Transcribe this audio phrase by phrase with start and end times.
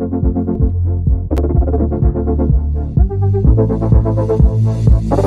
[0.00, 0.24] Thank
[5.10, 5.19] you.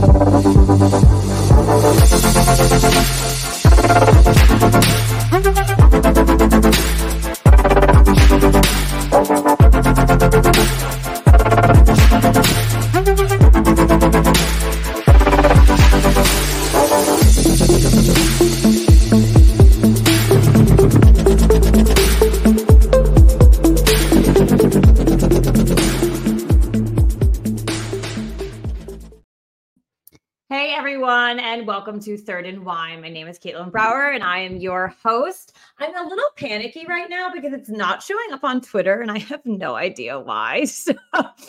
[32.04, 33.00] To Third and Wine.
[33.00, 35.56] My name is Caitlin Brower, and I am your host.
[35.80, 39.20] I'm a little panicky right now because it's not showing up on Twitter, and I
[39.20, 40.66] have no idea why.
[40.84, 40.94] So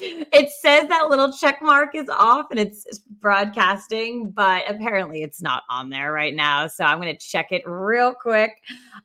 [0.01, 5.65] it says that little check mark is off and it's broadcasting, but apparently it's not
[5.71, 6.69] on there right now.
[6.69, 8.53] So I'm going to check it real quick.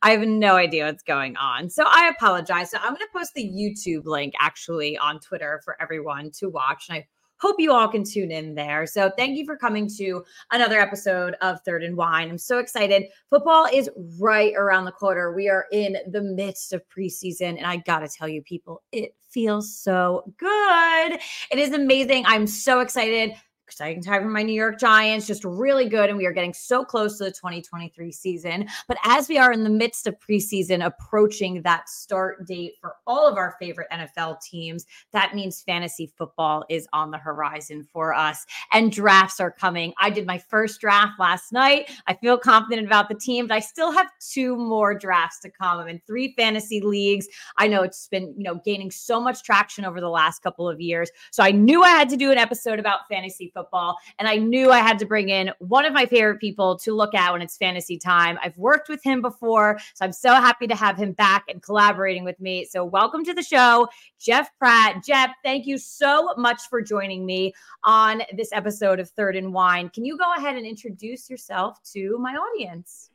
[0.02, 1.70] I have no idea what's going on.
[1.70, 2.72] So I apologize.
[2.72, 6.88] So I'm going to post the YouTube link actually on Twitter for everyone to watch.
[6.90, 7.08] And I
[7.40, 8.86] hope you all can tune in there.
[8.86, 12.30] So thank you for coming to another episode of Third and Wine.
[12.30, 13.06] I'm so excited.
[13.30, 15.34] Football is right around the corner.
[15.34, 19.16] We are in the midst of preseason, and I got to tell you, people, it
[19.30, 21.20] feels so good.
[21.52, 22.26] It is amazing.
[22.26, 23.34] I'm so excited
[23.70, 26.10] exciting time for my New York Giants, just really good.
[26.10, 28.68] And we are getting so close to the 2023 season.
[28.88, 33.28] But as we are in the midst of preseason, approaching that start date for all
[33.28, 38.44] of our favorite NFL teams, that means fantasy football is on the horizon for us
[38.74, 39.94] and drafts are coming.
[40.00, 41.92] I did my first draft last night.
[42.08, 45.78] I feel confident about the team, but I still have two more drafts to come.
[45.78, 47.28] I'm in three fantasy leagues.
[47.58, 50.82] I know it's been, you know, gaining so much traction over the last couple of
[50.82, 51.12] years.
[51.30, 53.98] So I knew I had to do an episode about fantasy football football.
[54.18, 57.14] And I knew I had to bring in one of my favorite people to look
[57.14, 58.38] at when it's fantasy time.
[58.42, 62.24] I've worked with him before, so I'm so happy to have him back and collaborating
[62.24, 62.66] with me.
[62.66, 63.88] So, welcome to the show,
[64.20, 65.04] Jeff Pratt.
[65.06, 69.90] Jeff, thank you so much for joining me on this episode of Third and Wine.
[69.90, 73.10] Can you go ahead and introduce yourself to my audience?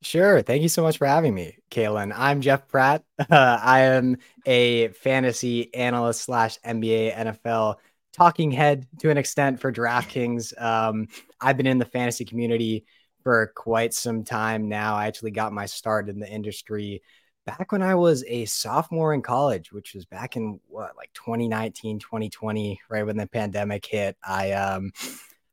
[0.00, 0.42] Sure.
[0.42, 2.12] Thank you so much for having me, Kaylin.
[2.14, 3.02] I'm Jeff Pratt.
[3.18, 7.76] Uh, I am a fantasy analyst slash NBA NFL
[8.18, 10.60] talking head to an extent for DraftKings.
[10.60, 11.06] Um,
[11.40, 12.84] I've been in the fantasy community
[13.22, 14.96] for quite some time now.
[14.96, 17.00] I actually got my start in the industry
[17.46, 22.00] back when I was a sophomore in college, which was back in what, like 2019,
[22.00, 24.16] 2020, right when the pandemic hit.
[24.26, 24.90] I, um,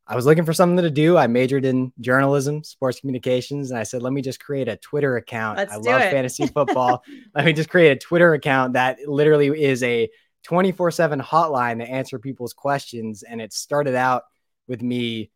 [0.08, 1.18] I was looking for something to do.
[1.18, 5.18] I majored in journalism, sports communications, and I said, let me just create a Twitter
[5.18, 5.58] account.
[5.58, 6.12] Let's I love it.
[6.12, 7.04] fantasy football.
[7.36, 10.10] let me just create a Twitter account that literally is a
[10.46, 13.24] 24 7 hotline to answer people's questions.
[13.24, 14.24] And it started out
[14.68, 15.32] with me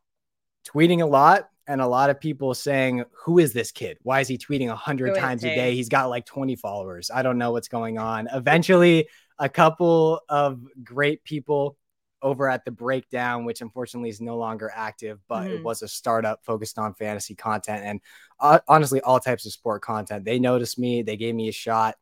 [0.67, 3.97] tweeting a lot and a lot of people saying, Who is this kid?
[4.03, 5.75] Why is he tweeting 100 times a day?
[5.75, 7.11] He's got like 20 followers.
[7.13, 8.27] I don't know what's going on.
[8.31, 9.07] Eventually,
[9.39, 11.77] a couple of great people
[12.21, 15.55] over at the breakdown, which unfortunately is no longer active, but mm-hmm.
[15.55, 18.01] it was a startup focused on fantasy content and
[18.41, 20.25] uh, honestly, all types of sport content.
[20.25, 21.95] They noticed me, they gave me a shot.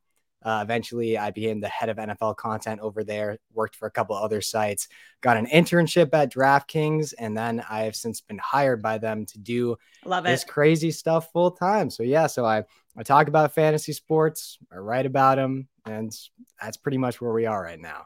[0.47, 4.16] Uh, eventually, I became the head of NFL content over there, worked for a couple
[4.16, 4.88] other sites,
[5.19, 9.40] got an internship at DraftKings, and then I have since been hired by them to
[9.40, 9.75] do
[10.06, 10.47] Love this it.
[10.47, 11.90] crazy stuff full time.
[11.90, 12.63] So, yeah, so I,
[12.96, 16.18] I talk about fantasy sports, I write about them, and
[16.62, 18.06] that's pretty much where we are right now.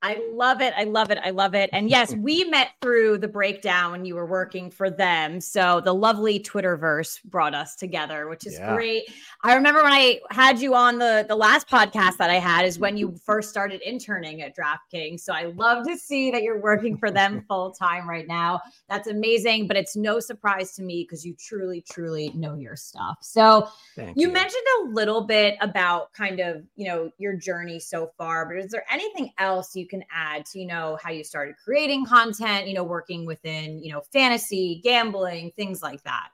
[0.00, 0.72] I love it.
[0.76, 1.18] I love it.
[1.24, 1.70] I love it.
[1.72, 5.40] And yes, we met through the breakdown when you were working for them.
[5.40, 8.74] So the lovely Twitterverse brought us together, which is yeah.
[8.74, 9.04] great.
[9.42, 12.78] I remember when I had you on the the last podcast that I had is
[12.78, 15.20] when you first started interning at DraftKings.
[15.20, 18.60] So I love to see that you're working for them full time right now.
[18.88, 23.18] That's amazing, but it's no surprise to me because you truly truly know your stuff.
[23.20, 28.12] So you, you mentioned a little bit about kind of, you know, your journey so
[28.16, 31.56] far, but is there anything else you can add to, you know, how you started
[31.62, 36.28] creating content, you know, working within, you know, fantasy, gambling, things like that?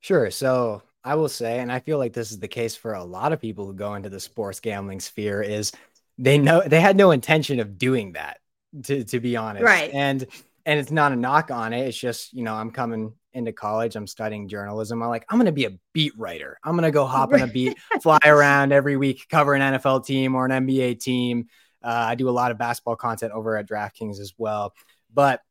[0.00, 0.30] Sure.
[0.30, 3.32] So I will say, and I feel like this is the case for a lot
[3.32, 5.72] of people who go into the sports gambling sphere, is
[6.18, 8.38] they know they had no intention of doing that,
[8.84, 9.64] to, to be honest.
[9.64, 9.90] Right.
[9.92, 10.26] And
[10.66, 11.86] and it's not a knock on it.
[11.86, 15.02] It's just, you know, I'm coming into college, I'm studying journalism.
[15.02, 16.58] I'm like, I'm gonna be a beat writer.
[16.62, 20.34] I'm gonna go hop on a beat, fly around every week, cover an NFL team
[20.34, 21.46] or an NBA team.
[21.82, 24.74] Uh, I do a lot of basketball content over at DraftKings as well.
[25.12, 25.42] But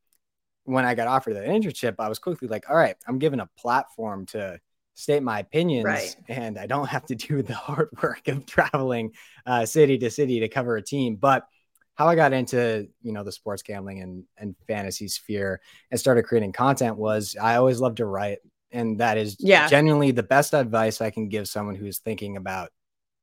[0.64, 3.50] when I got offered that internship, I was quickly like, all right, I'm given a
[3.58, 4.60] platform to
[4.96, 6.16] state my opinions right.
[6.28, 9.14] and I don't have to do the hard work of traveling
[9.46, 11.16] uh, city to city to cover a team.
[11.16, 11.48] But
[11.96, 16.24] how I got into, you know, the sports gambling and, and fantasy sphere and started
[16.24, 18.40] creating content was I always loved to write.
[18.72, 19.68] And that is yeah.
[19.68, 22.70] genuinely the best advice I can give someone who's thinking about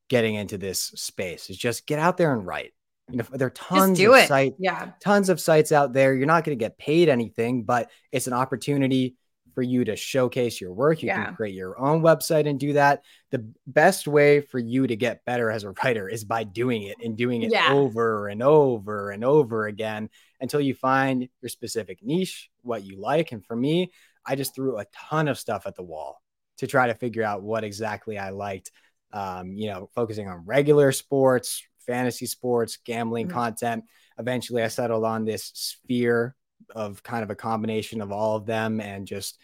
[0.09, 2.73] getting into this space is just get out there and write.
[3.11, 4.29] You know, there are tons of it.
[4.29, 4.93] sites, Yeah.
[5.01, 6.15] tons of sites out there.
[6.15, 9.17] You're not going to get paid anything, but it's an opportunity
[9.55, 11.03] for you to showcase your work.
[11.03, 11.27] You Yeah.
[11.27, 13.05] can create your own website and do that.
[13.31, 16.97] The best way for you to get better as a writer is by doing it
[17.05, 17.73] and doing it Yeah.
[17.73, 20.09] over and over and over again
[20.41, 23.31] until you find your specific niche, what you like.
[23.33, 23.93] And for me,
[24.27, 26.21] I just threw a ton of stuff at the wall
[26.57, 28.73] to try to figure out what exactly I liked.
[29.13, 33.33] Um, you know, focusing on regular sports, fantasy sports, gambling Mhm.
[33.33, 33.85] content.
[34.19, 36.35] Eventually, I settled on this sphere
[36.75, 39.39] of kind of a combination of all of them and just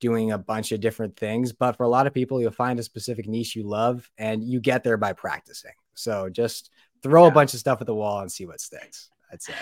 [0.00, 1.52] doing a bunch of different things.
[1.52, 4.60] But for a lot of people, you'll find a specific niche you love and you
[4.60, 5.72] get there by practicing.
[5.94, 6.70] So just
[7.02, 7.28] throw Yeah.
[7.28, 9.54] a bunch of stuff at the wall and see what sticks, I'd say.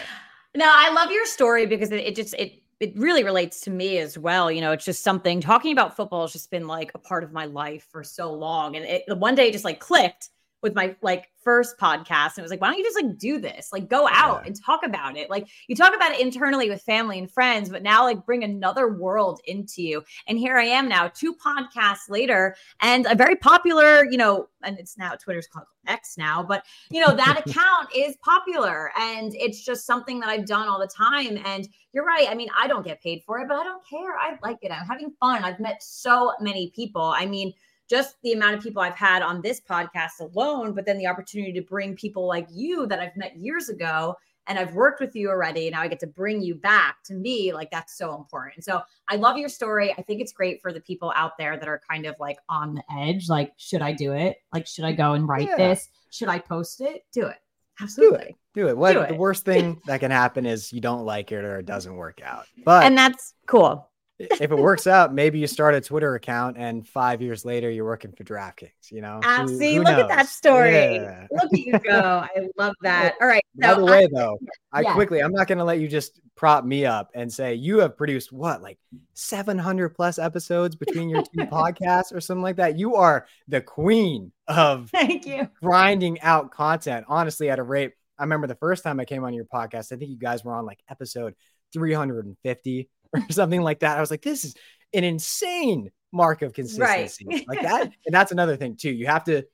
[0.55, 3.99] No, I love your story because it, it just it it really relates to me
[3.99, 4.51] as well.
[4.51, 7.33] You know, it's just something talking about football has just been like a part of
[7.33, 8.75] my life for so long.
[8.77, 10.31] And it one day it just like clicked
[10.63, 12.37] with my like first podcast.
[12.37, 13.71] And it was like, why don't you just like do this?
[13.73, 14.47] Like go out Yeah.
[14.47, 15.29] and talk about it.
[15.29, 18.93] Like you talk about it internally with family and friends, but now like bring another
[18.93, 20.05] world into you.
[20.29, 24.79] And here I am now, two podcasts later, and a very popular, you know, and
[24.79, 29.65] it's now Twitter's called X now, but you know, that account is popular and it's
[29.65, 31.41] just something that I've done all the time.
[31.45, 32.29] And you're right.
[32.31, 34.17] I mean, I don't get paid for it, but I don't care.
[34.17, 34.71] I like it.
[34.71, 35.43] I'm having fun.
[35.43, 37.03] I've met so many people.
[37.03, 37.53] I mean,
[37.93, 41.53] just the amount of people I've had on this podcast alone, but then the opportunity
[41.53, 44.17] to bring people like you that I've met years ago
[44.47, 45.69] and I've worked with you already.
[45.69, 47.53] Now I get to bring you back to me.
[47.53, 48.65] Like that's so important.
[48.65, 48.81] So
[49.11, 49.93] I love your story.
[49.99, 52.75] I think it's great for the people out there that are kind of like on
[52.77, 53.29] the edge.
[53.29, 54.39] Like, should I do it?
[54.55, 55.57] Like, should I go and write Yeah.
[55.59, 55.89] this?
[56.11, 57.05] Should I post it?
[57.13, 57.37] Do it.
[57.81, 58.37] Absolutely.
[58.55, 58.77] Do it.
[58.77, 59.19] What Do the it.
[59.19, 62.47] worst thing that can happen is you don't like it or it doesn't work out.
[62.65, 63.89] But And that's cool.
[64.31, 67.85] If it works out, maybe you start a Twitter account and five years later you're
[67.85, 68.91] working for DraftKings.
[68.91, 69.79] You know, Absolutely.
[69.79, 70.95] Look at that story.
[70.97, 71.27] Yeah.
[71.31, 72.25] Look at you go.
[72.25, 73.15] I love that.
[73.21, 73.45] All right.
[73.57, 74.39] By So the I- way, though,
[74.73, 74.95] I Yeah.
[74.95, 77.97] quickly, I'm not going to let you just prop me up and say you have
[77.97, 78.79] produced what, like
[79.15, 82.79] 700 plus episodes between your two podcasts or something like that.
[82.79, 85.49] You are the queen of thank you.
[85.63, 87.93] grinding out content, honestly, at a rate.
[88.19, 90.53] I remember the first time I came on your podcast, I think you guys were
[90.55, 91.35] on like episode
[91.73, 92.89] 350
[93.29, 93.97] or something like that.
[93.97, 94.55] I was like, this is
[94.95, 97.27] an insane mark of consistency.
[97.49, 97.83] Like that.
[98.07, 98.91] And that's another thing, too.
[98.91, 99.45] You have to,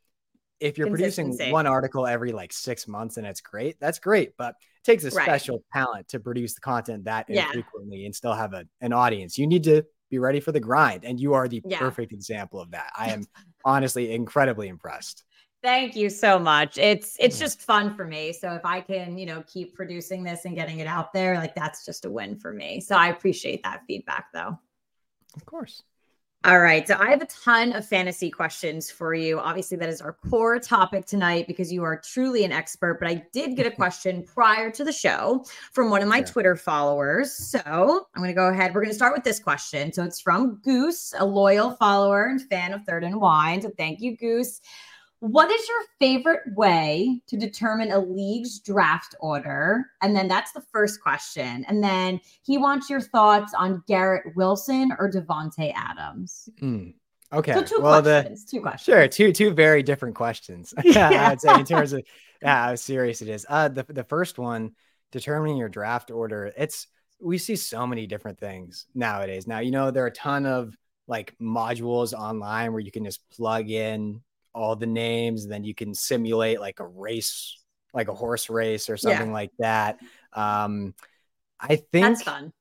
[0.60, 4.32] if you're producing one article every like six months and it's great, that's great.
[4.36, 5.24] But it takes a Right.
[5.24, 7.46] special talent to produce the content that Yeah.
[7.46, 9.38] infrequently and still have a, an audience.
[9.38, 11.04] You need to be ready for the grind.
[11.04, 11.78] And you are the Yeah.
[11.78, 12.90] perfect example of that.
[12.96, 13.24] I am
[13.64, 15.24] honestly incredibly impressed.
[15.62, 16.78] Thank you so much.
[16.78, 18.32] It's it's just fun for me.
[18.32, 21.54] So if I can, you know, keep producing this and getting it out there, like
[21.54, 22.80] that's just a win for me.
[22.80, 24.56] So I appreciate that feedback though.
[25.34, 25.82] Of course.
[26.44, 26.86] All right.
[26.86, 29.40] So I have a ton of fantasy questions for you.
[29.40, 33.00] Obviously, that is our core topic tonight because you are truly an expert.
[33.00, 36.24] But I did get a question prior to the show from one of my Yeah.
[36.24, 37.32] Twitter followers.
[37.34, 37.60] So
[38.14, 38.72] I'm going to go ahead.
[38.72, 39.92] We're going to start with this question.
[39.92, 43.60] So it's from Goose, a loyal follower and fan of Third and Wine.
[43.60, 44.60] So thank you, Goose.
[45.20, 49.86] What is your favorite way to determine a league's draft order?
[50.00, 51.64] And then that's the first question.
[51.66, 56.48] And then he wants your thoughts on Garrett Wilson or Davante Adams.
[56.62, 56.94] Mm.
[57.32, 57.52] Okay.
[57.52, 58.44] So two well, the questions.
[58.44, 58.84] two questions.
[58.84, 60.72] sure two two very different questions.
[60.84, 61.10] Yeah.
[61.10, 62.02] I would say in terms of
[62.40, 63.44] yeah, how serious it is.
[63.48, 64.72] Uh, the the first one,
[65.12, 66.52] determining your draft order.
[66.56, 66.86] It's
[67.20, 69.46] we see so many different things nowadays.
[69.46, 70.74] Now you know there are a ton of
[71.06, 74.22] like modules online where you can just plug in
[74.54, 77.58] all the names, and then you can simulate like a race,
[77.94, 79.10] like a horse race or Yeah.
[79.10, 79.98] something like that.
[80.32, 80.94] Um,
[81.60, 82.52] I think That's fun.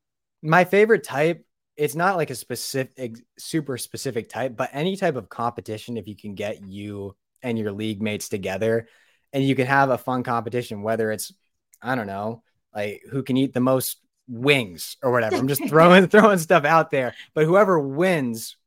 [0.42, 1.44] my favorite type
[1.76, 6.16] it's not like a specific super specific type but any type of competition if you
[6.16, 8.88] can get you and your league mates together
[9.34, 11.34] and you can have a fun competition whether it's
[11.82, 12.42] i don't know
[12.74, 16.92] like who can eat the most wings or whatever i'm just throwing throwing stuff out
[16.92, 18.58] there but whoever wins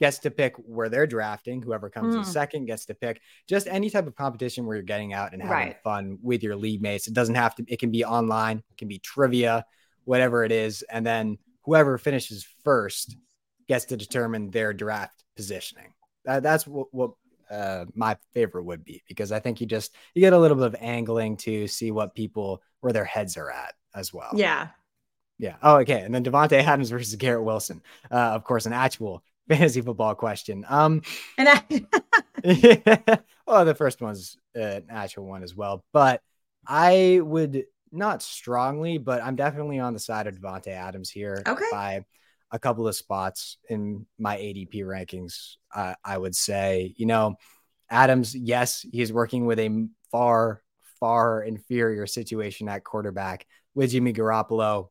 [0.00, 2.26] gets to pick where they're drafting whoever comes in Mm.
[2.26, 5.68] second gets to pick just any type of competition where you're getting out and having
[5.68, 5.82] Right.
[5.84, 8.88] fun with your league mates it doesn't have to it can be online it can
[8.88, 9.64] be trivia
[10.04, 13.16] whatever it is and then whoever finishes first
[13.68, 15.92] gets to determine their draft positioning
[16.24, 17.12] that, that's what, what
[17.50, 20.66] uh, my favorite would be because i think you just you get a little bit
[20.66, 24.68] of angling to see what people where their heads are at as well Yeah.
[25.38, 25.56] yeah.
[25.62, 26.00] Oh, okay.
[26.02, 27.80] And then Davante Adams versus Garrett Wilson.
[28.10, 30.64] Uh, of course, an actual fantasy football question.
[30.68, 31.02] Um,
[31.38, 31.62] And I,
[33.46, 36.20] well, the first one's an actual one as well, but
[36.66, 41.64] I would not strongly, but I'm definitely on the side of Davante Adams here Okay.
[41.70, 42.04] by
[42.50, 45.56] a couple of spots in my ADP rankings.
[45.74, 47.36] Uh, I would say, you know,
[47.90, 50.62] Adams, yes, he's working with a far,
[51.00, 54.88] far inferior situation at quarterback with Jimmy Garoppolo.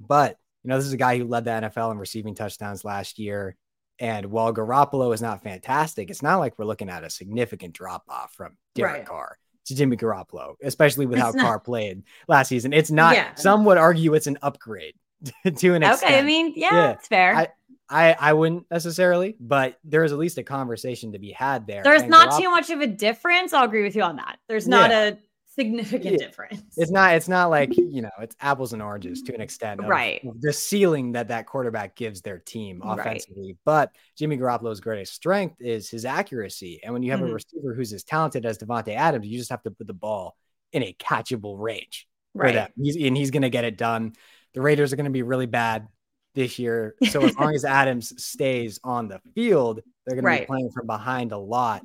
[0.00, 3.18] But, you know, this is a guy who led the NFL in receiving touchdowns last
[3.18, 3.56] year.
[4.00, 8.04] And while Garoppolo is not fantastic, it's not like we're looking at a significant drop
[8.08, 9.06] off from Derek right.
[9.06, 12.72] Carr to Jimmy Garoppolo, especially with it's how not, Carr played last season.
[12.72, 13.34] It's not, yeah.
[13.34, 14.94] some would argue it's an upgrade
[15.56, 16.12] to an extent.
[16.12, 16.90] Okay, I mean, yeah, yeah.
[16.92, 17.34] it's fair.
[17.34, 17.48] I,
[17.90, 21.82] I, I wouldn't necessarily, but there is at least a conversation to be had there.
[21.82, 23.52] There's not Garoppolo, too much of a difference.
[23.52, 24.38] I'll agree with you on that.
[24.46, 25.08] There's not yeah.
[25.08, 25.16] a
[25.58, 26.26] significant yeah.
[26.26, 26.62] difference.
[26.76, 27.14] It's not.
[27.14, 28.10] It's not like you know.
[28.20, 29.80] It's apples and oranges to an extent.
[29.82, 30.22] right.
[30.40, 33.56] The ceiling that that quarterback gives their team offensively, right.
[33.64, 36.80] but Jimmy Garoppolo's greatest strength is his accuracy.
[36.84, 37.30] And when you have mm-hmm.
[37.30, 40.36] a receiver who's as talented as Davante Adams, you just have to put the ball
[40.72, 42.06] in a catchable range.
[42.34, 42.54] Right.
[42.54, 42.72] That.
[42.76, 44.12] He's, and he's going to get it done.
[44.54, 45.88] The Raiders are going to be really bad
[46.34, 46.94] this year.
[47.10, 50.36] So as long as Adams stays on the field, they're going right.
[50.36, 51.82] to be playing from behind a lot,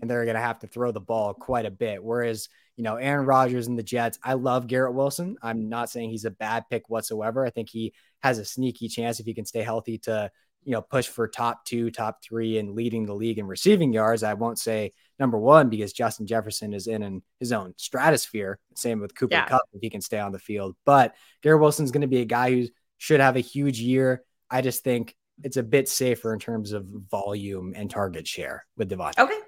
[0.00, 2.02] and they're going to have to throw the ball quite a bit.
[2.02, 4.20] Whereas you know, Aaron Rodgers and the Jets.
[4.22, 5.36] I love Garrett Wilson.
[5.42, 7.44] I'm not saying he's a bad pick whatsoever.
[7.44, 10.30] I think he has a sneaky chance if he can stay healthy to,
[10.62, 14.22] you know, push for top two, top three, and leading the league in receiving yards.
[14.22, 18.60] I won't say number one because Justin Jefferson is in, in his own stratosphere.
[18.76, 19.46] Same with Cooper yeah.
[19.46, 20.76] Kupp if he can stay on the field.
[20.86, 24.22] But Garrett Wilson's going to be a guy who should have a huge year.
[24.48, 28.88] I just think it's a bit safer in terms of volume and target share with
[28.88, 29.18] Davante.
[29.18, 29.38] Okay.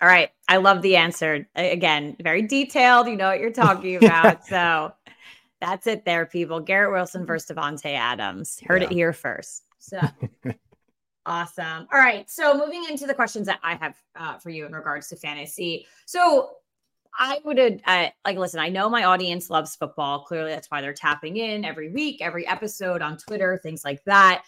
[0.00, 0.30] All right.
[0.48, 1.48] I love the answer.
[1.54, 3.06] Again, very detailed.
[3.06, 4.46] You know what you're talking about.
[4.46, 4.92] so
[5.60, 6.60] that's it there, people.
[6.60, 8.60] Garrett Wilson versus Davante Adams.
[8.66, 8.88] Heard yeah.
[8.88, 9.64] it here first.
[9.78, 10.00] So
[11.26, 11.86] awesome.
[11.92, 12.28] All right.
[12.28, 15.86] So moving into the questions that I have uh, for you in regards to fantasy.
[16.06, 16.50] So
[17.16, 18.60] I would uh, like listen.
[18.60, 20.24] I know my audience loves football.
[20.24, 24.42] Clearly, that's why they're tapping in every week, every episode on Twitter, things like that.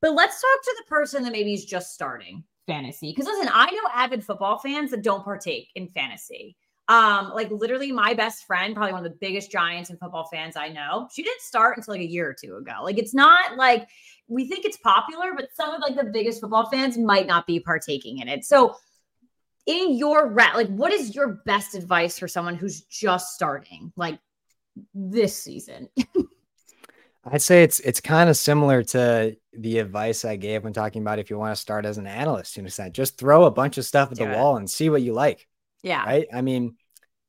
[0.00, 3.12] But let's talk to the person that maybe is just starting fantasy.
[3.12, 6.56] Because listen, I know avid football fans that don't partake in fantasy.
[6.88, 10.56] Um, like literally my best friend, probably one of the biggest giants and football fans
[10.56, 12.74] I know, she didn't start until like a year or two ago.
[12.82, 13.88] Like it's not like
[14.28, 17.58] we think it's popular, but some of like the biggest football fans might not be
[17.58, 18.44] partaking in it.
[18.44, 18.76] So
[19.66, 24.20] in your rat, like what is your best advice for someone who's just starting like
[24.94, 25.88] this season?
[27.30, 31.18] I'd say it's it's kind of similar to the advice I gave when talking about
[31.18, 32.94] if you want to start as an analyst to an extent.
[32.94, 34.36] Just throw a bunch of stuff at Do the it.
[34.36, 35.46] wall and see what you like.
[35.82, 36.04] Yeah.
[36.04, 36.26] Right.
[36.32, 36.76] I mean,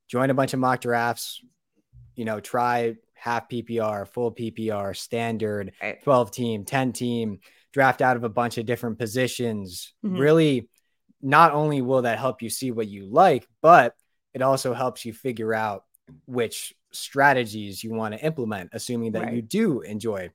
[0.08, 1.42] join a bunch of mock drafts,
[2.16, 6.02] you know, try half PPR, full PPR, standard, right.
[6.04, 7.40] 12 team, 10 team,
[7.74, 9.94] draft out of a bunch of different positions.
[10.06, 10.18] Mm-hmm.
[10.18, 10.70] Really,
[11.22, 13.96] not only will that help you see what you like, but
[14.34, 15.84] it also helps you figure out
[16.26, 19.34] which strategies you want to implement, assuming that right.
[19.34, 20.30] you do enjoy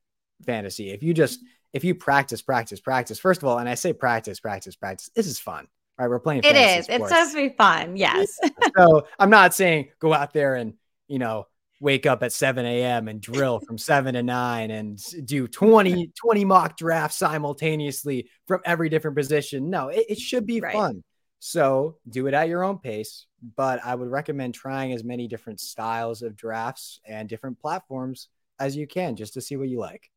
[0.45, 0.91] fantasy.
[0.91, 1.41] If you just
[1.73, 5.27] if you practice, practice, practice, first of all, and I say practice, practice, practice, this
[5.27, 5.67] is fun.
[5.99, 6.43] Right, we're playing.
[6.45, 6.85] It is.
[6.85, 6.89] Sports.
[6.89, 7.97] It's supposed to be fun.
[7.97, 8.39] Yes.
[8.77, 10.75] so I'm not saying go out there and
[11.07, 11.47] you know
[11.81, 13.09] wake up at 7 a.m.
[13.09, 18.89] and drill from 7 to 9 and do 20, 20 mock drafts simultaneously from every
[18.89, 19.69] different position.
[19.69, 20.73] No, it, it should be right.
[20.73, 21.03] fun.
[21.41, 23.27] So do it at your own pace.
[23.57, 28.29] But I would recommend trying as many different styles of drafts and different platforms
[28.61, 30.11] as you can just to see what you like.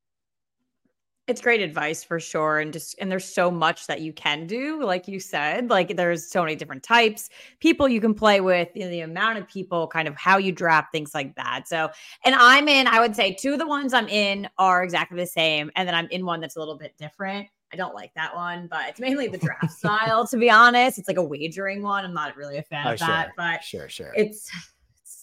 [1.28, 2.60] It's great advice for sure.
[2.60, 4.84] And just, and there's so much that you can do.
[4.84, 8.84] Like you said, like there's so many different types, people you can play with, you
[8.84, 11.68] know, the amount of people, kind of how you draft, things like that.
[11.68, 11.90] So,
[12.24, 15.26] and I'm in, I would say two of the ones I'm in are exactly the
[15.26, 15.72] same.
[15.76, 17.48] And then I'm in one that's a little bit different.
[17.74, 20.98] I don't like that one, but it's mainly the draft style, to be honest.
[20.98, 22.06] It's like a wagering one.
[22.06, 23.34] I'm not really a fan oh, of that, sure.
[23.38, 24.14] but sure, sure.
[24.16, 24.50] It's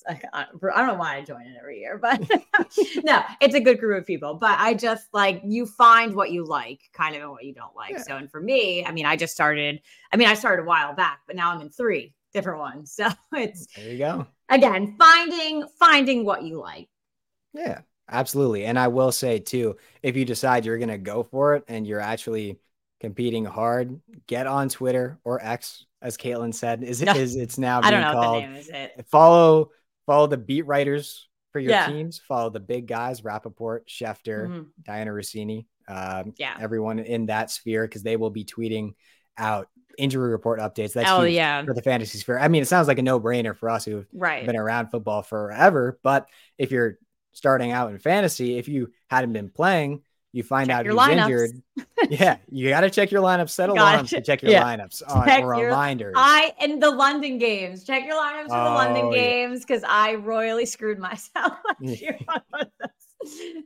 [0.09, 2.21] like, I don't know why I join it every year, but
[3.05, 4.35] no, it's a good group of people.
[4.35, 7.75] But I just like you find what you like, kind of, and what you don't
[7.75, 7.93] like.
[7.93, 8.03] Yeah.
[8.03, 9.81] So, and for me, I mean, I just started.
[10.13, 12.93] I mean, I started a while back, but now I'm in three different ones.
[12.93, 14.27] So it's there you go.
[14.49, 16.89] Again, finding finding what you like.
[17.55, 17.81] Yeah,
[18.11, 18.65] absolutely.
[18.65, 21.87] And I will say too, if you decide you're going to go for it and
[21.87, 22.59] you're actually
[23.01, 26.83] competing hard, get on Twitter or X, as Caitlin said.
[26.83, 28.17] Is it no, is it's now being called?
[28.17, 29.07] What the name is it.
[29.11, 29.71] Follow
[30.07, 31.87] follow the beat writers for your yeah.
[31.87, 32.21] teams.
[32.27, 34.63] Follow the big guys, Rapoport, Schefter, mm-hmm.
[34.83, 38.95] Dianna Russini, um, yeah, everyone in that sphere because they will be tweeting
[39.37, 39.69] out
[39.99, 40.93] injury report updates.
[40.93, 42.39] That's oh yeah for the fantasy sphere.
[42.39, 44.47] I mean, it sounds like a no brainer for us who've right.
[44.47, 45.99] been around football forever.
[46.03, 46.29] But
[46.59, 46.99] if you're
[47.33, 51.23] starting out in fantasy, if you hadn't been playing, you find check out who's lineups.
[51.23, 51.63] injured.
[52.11, 53.51] yeah, you got to check your lineups.
[53.51, 54.63] Set alarms to check your yeah.
[54.63, 56.15] lineups on, check or your, reminders.
[56.17, 57.85] I in the London games.
[57.85, 59.21] Check your lineups for oh, the London oh, yeah.
[59.21, 61.53] games because I royally screwed myself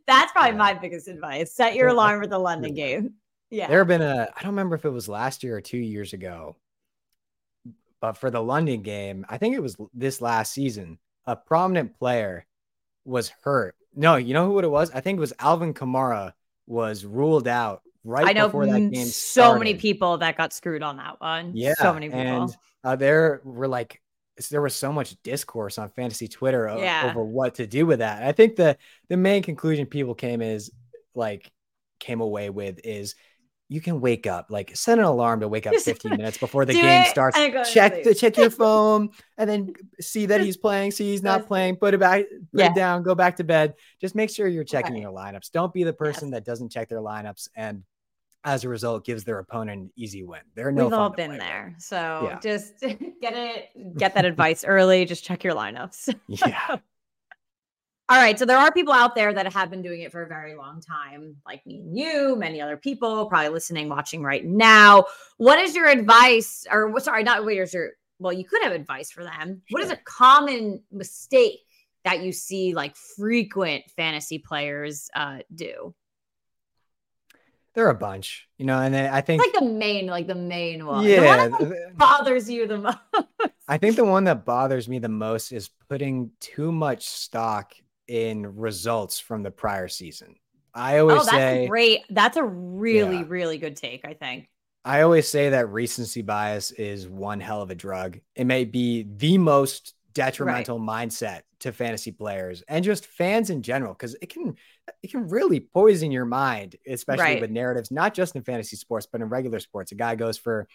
[0.07, 0.57] That's probably yeah.
[0.57, 1.55] my biggest advice.
[1.55, 3.15] Set your alarm for the London game.
[3.51, 3.69] Yeah.
[3.69, 6.13] There have been a I don't remember if it was last year or two years
[6.13, 6.57] ago.
[8.01, 12.45] but for the London game, I think it was this last season, a prominent player
[13.07, 13.75] was hurt.
[13.95, 14.91] No, you know who it was?
[14.91, 16.33] I think it was Alvin Kamara
[16.67, 19.07] was ruled out right I know before that game.
[19.07, 19.59] so started.
[19.61, 21.53] many people that got screwed on that one.
[21.55, 22.21] Yeah, so many people.
[22.21, 24.03] And uh, there were like
[24.51, 27.09] there was so much discourse on fantasy Twitter o- Yeah.
[27.11, 28.23] over what to do with that.
[28.23, 28.77] I think the
[29.09, 30.71] the main conclusion people came is
[31.15, 31.51] like
[32.01, 33.15] came away with is
[33.69, 36.73] you can wake up like set an alarm to wake up 15 minutes before the
[36.73, 37.37] game it starts.
[37.37, 41.11] and go to Check the check your phone and then see that he's playing, see
[41.11, 42.67] he's not playing, put it back, put Yeah.
[42.71, 43.75] it down, go back to bed.
[44.01, 45.03] Just make sure you're checking Right.
[45.03, 45.51] your lineups.
[45.51, 47.83] Don't be the person that doesn't check their lineups and
[48.45, 50.43] as a result gives their opponent an easy win.
[50.55, 51.47] They're no We've all been play with.
[51.47, 51.75] there.
[51.79, 51.97] So
[52.31, 52.39] Yeah.
[52.39, 55.05] just get it, get that advice early.
[55.05, 56.15] Just check your lineups.
[56.29, 56.77] Yeah.
[58.09, 58.39] All right.
[58.39, 60.81] So there are people out there that have been doing it for a very long
[60.81, 65.07] time, like me and you, many other people probably listening, watching right now.
[65.39, 66.67] What is your advice?
[66.71, 69.63] Or sorry, not what is your well, you could have advice for them.
[69.71, 71.61] What is a common mistake
[72.05, 75.93] that you see like frequent fantasy players uh do?
[77.75, 80.35] There are a bunch, you know, and then I think Like the main, like the
[80.35, 81.05] main one.
[81.05, 82.99] The one bothers you the most.
[83.69, 87.75] I think the one that bothers me the most is putting too much stock
[88.09, 90.37] in results from the prior season.
[90.75, 92.05] I always Oh, that's say a great.
[92.11, 93.25] That's a really, Yeah.
[93.29, 94.05] really good take.
[94.05, 94.49] I think.
[94.85, 98.21] I always say that recency bias is one hell of a drug.
[98.37, 103.93] It may be the most detrimental mindset to fantasy players and just fans in general
[103.93, 104.55] because it can
[105.03, 107.41] it can really poison your mind, especially Right.
[107.41, 109.93] with narratives, not just in fantasy sports, but in regular sports.
[109.93, 110.69] A guy goes for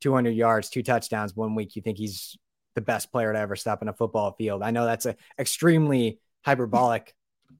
[0.00, 1.76] 200 yards, two touchdowns one week.
[1.76, 2.36] You think he's
[2.74, 4.62] the best player to ever step in a football field.
[4.62, 7.14] I know that's an extremely hyperbolic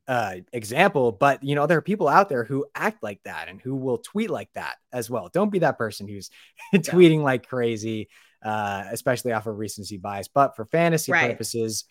[0.08, 3.60] uh, example, but you know there are people out there who act like that and
[3.60, 5.30] who will tweet like that as well.
[5.32, 6.30] Don't be that person who's
[6.74, 8.08] tweeting like crazy,
[8.44, 10.28] uh, especially off of recency bias.
[10.28, 11.30] But for fantasy Right.
[11.30, 11.84] purposes,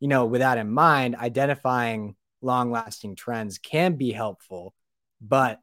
[0.00, 4.74] you know, with that in mind, identifying long-lasting trends can be helpful,
[5.20, 5.60] but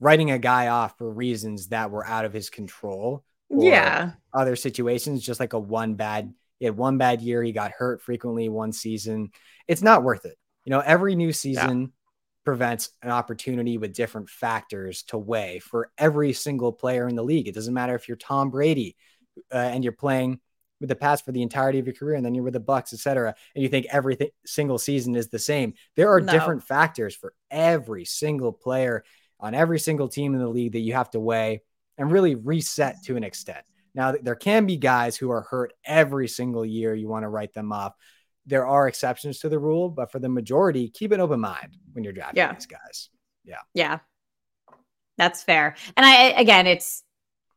[0.00, 4.12] writing a guy off for reasons that were out of his control or Yeah.
[4.32, 8.02] other situations, just like a one bad, he had one bad year, he got hurt
[8.02, 9.30] frequently one season.
[9.66, 10.36] It's not worth it.
[10.64, 11.92] You know, every new season
[12.44, 17.48] prevents an opportunity with different factors to weigh for every single player in the league.
[17.48, 18.96] It doesn't matter if you're Tom Brady
[19.52, 20.40] uh, and you're playing
[20.80, 22.92] with the Pats for the entirety of your career, and then you're with the Bucs,
[22.92, 23.34] etc.
[23.54, 24.16] And you think every
[24.46, 25.74] single season is the same.
[25.96, 26.32] There are No.
[26.32, 29.04] different factors for every single player
[29.40, 31.62] on every single team in the league that you have to weigh
[31.96, 33.64] and really reset to an extent.
[33.98, 36.94] Now, there can be guys who are hurt every single year.
[36.94, 37.94] You want to write them off.
[38.46, 42.04] There are exceptions to the rule, but for the majority, keep an open mind when
[42.04, 42.52] you're drafting Yeah.
[42.54, 43.10] these guys.
[43.44, 43.58] Yeah.
[43.74, 43.98] Yeah.
[45.16, 45.74] That's fair.
[45.96, 47.02] And I again it's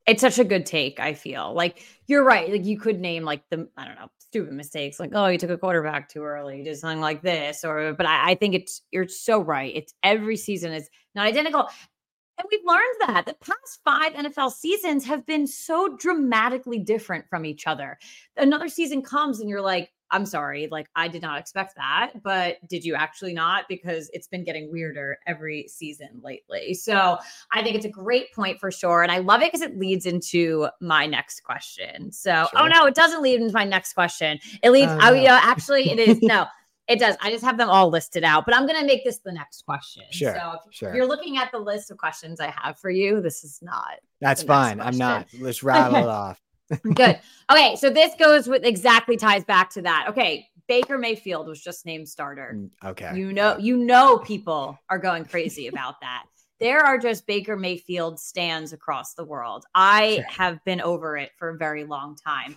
[0.07, 1.53] it's such a good take, I feel.
[1.53, 2.49] Like you're right.
[2.51, 5.51] Like you could name like the I don't know, stupid mistakes like, oh, you took
[5.51, 8.81] a quarterback too early, you did something like this, or but I, I think it's
[8.89, 9.71] you're so right.
[9.75, 11.67] It's every season is not identical.
[12.41, 17.45] And we've learned that the past five NFL seasons have been so dramatically different from
[17.45, 17.99] each other.
[18.35, 22.57] Another season comes and you're like, I'm sorry, like I did not expect that, but
[22.67, 23.65] did you actually not?
[23.69, 26.73] Because it's been getting weirder every season lately.
[26.73, 27.17] So
[27.53, 29.03] I think it's a great point for sure.
[29.03, 32.11] And I love it because it leads into my next question.
[32.11, 34.39] So, oh no, it doesn't lead into my next question.
[34.63, 35.13] It leads, Oh, oh, no.
[35.13, 36.19] you know, actually, it is.
[36.21, 36.45] no,
[36.91, 37.15] it does.
[37.21, 39.63] I just have them all listed out, but I'm going to make this the next
[39.65, 40.03] question.
[40.11, 40.95] Sure, So if sure.
[40.95, 44.43] you're looking at the list of questions I have for you, this is not That's
[44.43, 44.79] fine.
[44.81, 45.27] I'm not.
[45.39, 46.39] Let's rattle it off.
[46.93, 47.19] Good.
[47.51, 50.05] Okay, so this goes with exactly ties back to that.
[50.09, 52.53] Okay, Baker Mayfield was just named starter.
[52.55, 53.11] Mm, Okay.
[53.17, 56.23] You know, you know, people are going crazy about that.
[56.61, 59.65] There are just Baker Mayfield stands across the world.
[59.75, 60.23] I Sure.
[60.29, 62.55] have been over it for a very long time.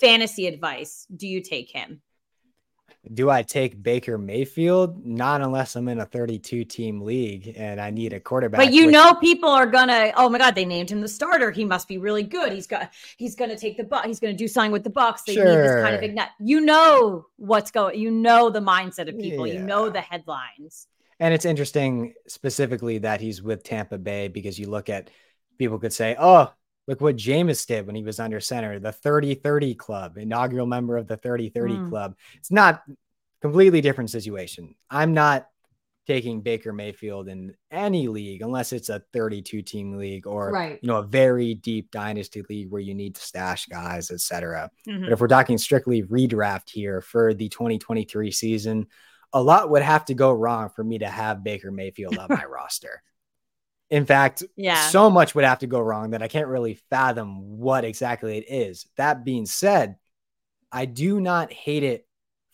[0.00, 2.02] Fantasy advice: Do you take him?
[3.12, 5.06] Do I take Baker Mayfield?
[5.06, 8.58] Not unless I'm in a 32 team league and I need a quarterback.
[8.60, 10.12] But you which- know, people are gonna.
[10.16, 11.50] Oh my God, they named him the starter.
[11.50, 12.52] He must be really good.
[12.52, 12.90] He's got.
[13.16, 14.04] He's gonna take the buck.
[14.06, 15.24] He's gonna do something with the Bucs.
[15.24, 16.08] They need this kind of Sure.
[16.10, 16.28] ignite.
[16.40, 17.98] You know what's going.
[17.98, 19.46] You know the mindset of people.
[19.46, 20.88] You know the headlines.
[21.18, 25.10] And it's interesting specifically that he's with Tampa Bay because you look at
[25.58, 26.52] people could say, oh,
[26.86, 30.96] look what Jameis did when he was under center, the 30 30 club, inaugural member
[30.96, 31.88] of the 30 30 Mm.
[31.88, 32.16] club.
[32.34, 32.82] It's not
[33.40, 34.74] completely different situation.
[34.90, 35.48] I'm not
[36.06, 40.78] taking Baker Mayfield in any league unless it's a 32 team league or Right.
[40.80, 44.70] you know a very deep dynasty league where you need to stash guys, etc.
[44.86, 45.00] Mhm.
[45.02, 48.86] But if we're talking strictly redraft here for the 2023 season,
[49.32, 52.44] a lot would have to go wrong for me to have Baker Mayfield on my
[52.48, 53.02] roster.
[53.88, 57.58] In fact, yeah, so much would have to go wrong that I can't really fathom
[57.58, 58.86] what exactly it is.
[58.96, 59.96] That being said,
[60.72, 62.06] I do not hate it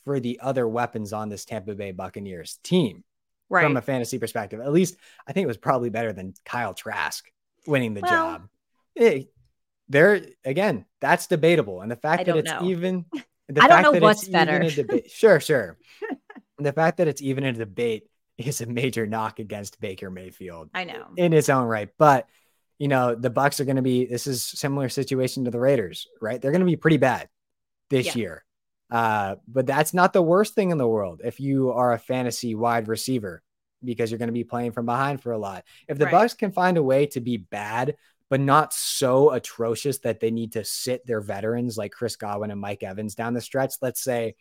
[0.05, 3.05] for the other weapons on this Tampa Bay Buccaneers team
[3.49, 3.63] right.
[3.63, 4.61] from a fantasy perspective.
[4.61, 7.25] At least I think it was probably better than Kyle Trask
[7.67, 8.49] winning the well, job.
[8.95, 9.33] It,
[9.89, 11.81] there again, that's debatable.
[11.81, 12.65] And the fact that it's know.
[12.65, 13.05] even
[13.49, 14.69] the I don't know what's better.
[14.69, 15.79] Debate, sure, sure.
[16.59, 18.09] the fact that it's even a debate
[18.47, 20.71] is a major knock against Baker Mayfield.
[20.75, 21.07] I know.
[21.17, 21.89] In its own right.
[21.99, 22.29] But
[22.79, 26.09] you know, the Bucs are going to be this is similar situation to the Raiders,
[26.21, 26.41] right?
[26.41, 27.29] They're going to be pretty bad
[27.91, 28.17] this yeah.
[28.17, 28.45] year.
[28.91, 32.55] Uh, but that's not the worst thing in the world if you are a fantasy
[32.55, 33.43] wide receiver
[33.83, 35.65] because you're going to be playing from behind for a lot.
[35.89, 36.15] If the right.
[36.15, 37.97] Bucs can find a way to be bad
[38.33, 42.59] but not so atrocious that they need to sit their veterans like Chris Godwin and
[42.59, 43.75] Mike Evans down the stretch.
[43.83, 44.37] Let's say,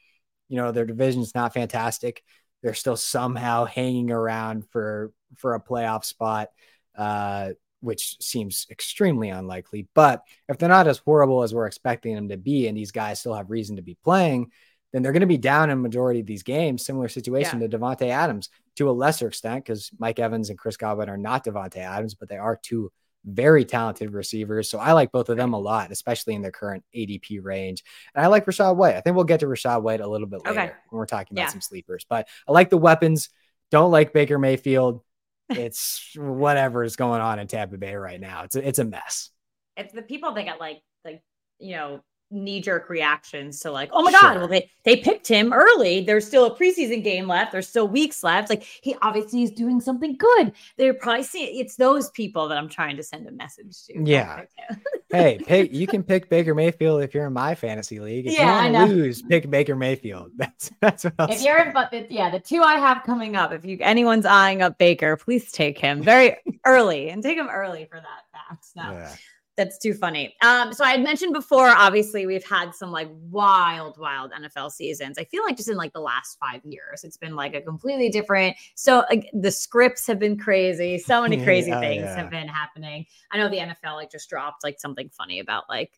[0.47, 2.23] you know, their division's not fantastic.
[2.61, 6.49] They're still somehow hanging around for for a playoff spot,
[6.95, 9.87] uh, which seems extremely unlikely.
[9.93, 13.19] But if they're not as horrible as we're expecting them to be, and these guys
[13.19, 14.51] still have reason to be playing,
[14.93, 16.85] then they're going to be down in majority of these games.
[16.85, 17.67] Similar situation yeah.
[17.67, 21.45] to Davante Adams to a lesser extent, because Mike Evans and Chris Godwin are not
[21.45, 22.91] Davante Adams, but they are two
[23.25, 24.69] very talented receivers.
[24.69, 27.83] So I like both of them a lot, especially in their current ADP range.
[28.15, 28.95] And I like Rachaad White.
[28.95, 30.71] I think we'll get to Rachaad White a little bit later okay.
[30.89, 31.49] when we're talking about yeah.
[31.49, 32.05] some sleepers.
[32.09, 33.29] But I like the weapons.
[33.69, 35.01] Don't like Baker Mayfield.
[35.49, 38.43] It's whatever is going on in Tampa Bay right now.
[38.43, 39.29] It's a, it's a mess.
[39.77, 41.21] It's the people that get like like
[41.59, 42.01] you know
[42.31, 44.21] knee jerk reactions to like, oh my sure.
[44.21, 46.01] God, well, they, they picked him early.
[46.01, 47.51] There's still a preseason game left.
[47.51, 48.49] There's still weeks left.
[48.49, 50.53] Like he obviously is doing something good.
[50.77, 54.03] They're probably seeing it's those people that I'm trying to send a message to.
[54.03, 54.43] Yeah.
[55.11, 58.27] hey, pick, you can pick Baker Mayfield if you're in my fantasy league.
[58.27, 60.31] If yeah, you want to lose, pick Baker Mayfield.
[60.37, 61.45] That's that's what I'll If say.
[61.45, 64.77] you're in, but yeah, the two I have coming up, if you anyone's eyeing up
[64.77, 68.65] Baker, please take him very early and take him early for that fact.
[68.75, 68.91] No.
[68.91, 69.15] Yeah.
[69.57, 70.35] That's too funny.
[70.41, 75.17] Um, so I had mentioned before, obviously, we've had some like wild, wild NFL seasons.
[75.17, 78.09] I feel like just in like the last five years, it's been like a completely
[78.09, 78.55] different.
[78.75, 80.97] So like, the scripts have been crazy.
[80.97, 82.15] So many crazy yeah, things yeah.
[82.15, 83.05] have been happening.
[83.31, 85.91] I know the NFL like just dropped like something funny about like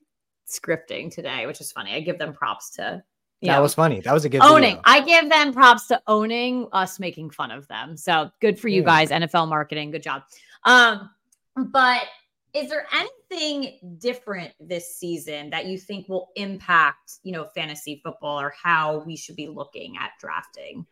[0.48, 1.94] scripting today, which is funny.
[1.94, 3.04] I give them props to
[3.48, 4.00] that know, was funny.
[4.00, 4.76] That was a good owning.
[4.76, 4.82] Video.
[4.86, 7.98] I give them props to owning us making fun of them.
[7.98, 9.06] So good for you yeah.
[9.06, 9.92] guys, NFL marketing.
[9.92, 10.24] Good job.
[10.64, 11.10] Um,
[11.58, 12.04] but
[12.54, 13.12] is there anything
[13.98, 19.16] different this season that you think will impact, you know, fantasy football or how we
[19.16, 20.86] should be looking at drafting?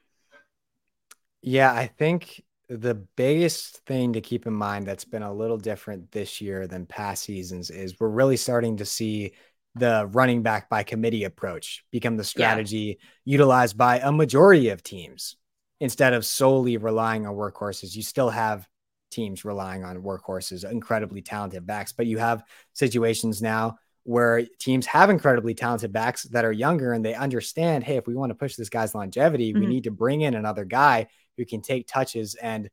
[1.42, 6.12] Yeah, I think the biggest thing to keep in mind that's been a little different
[6.12, 9.34] this year than past seasons is we're really starting to see
[9.76, 13.34] the running back by committee approach become the strategy yeah.
[13.34, 15.38] utilized by a majority of teams
[15.80, 17.96] instead of solely relying on workhorses.
[17.96, 18.68] You still have
[19.12, 21.92] teams relying on workhorses, incredibly talented backs.
[21.92, 22.44] But you have
[22.74, 27.98] situations now where teams have incredibly talented backs that are younger and they understand, hey,
[27.98, 29.62] if we want to push this guy's longevity, mm-hmm.
[29.62, 32.70] we need to bring in another guy who can take touches and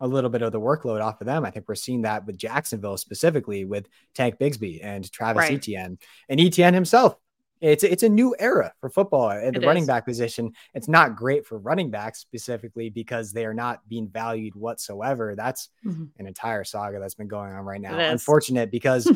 [0.00, 1.44] a little bit of the workload off of them.
[1.44, 5.52] I think we're seeing that with Jacksonville specifically with Tank Bigsby and Travis right.
[5.52, 5.98] Etienne
[6.28, 7.16] and Etienne himself
[7.60, 9.86] it's it's a new era for football at the it running is.
[9.86, 10.52] back position.
[10.74, 15.34] It's not great for running backs specifically because they are not being valued whatsoever.
[15.36, 16.04] That's mm-hmm.
[16.18, 17.98] an entire saga that's been going on right now.
[17.98, 19.10] Unfortunate because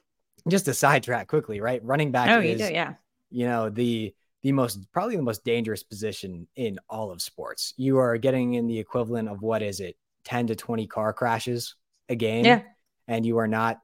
[0.48, 1.84] just to sidetrack quickly, right?
[1.84, 2.94] Running back oh, is, you do, yeah.
[3.30, 7.74] you know, the the most probably the most dangerous position in all of sports.
[7.76, 11.74] You are getting in the equivalent of what is it, 10 to 20 car crashes
[12.08, 12.46] a game.
[12.46, 12.62] Yeah.
[13.06, 13.80] And you are not,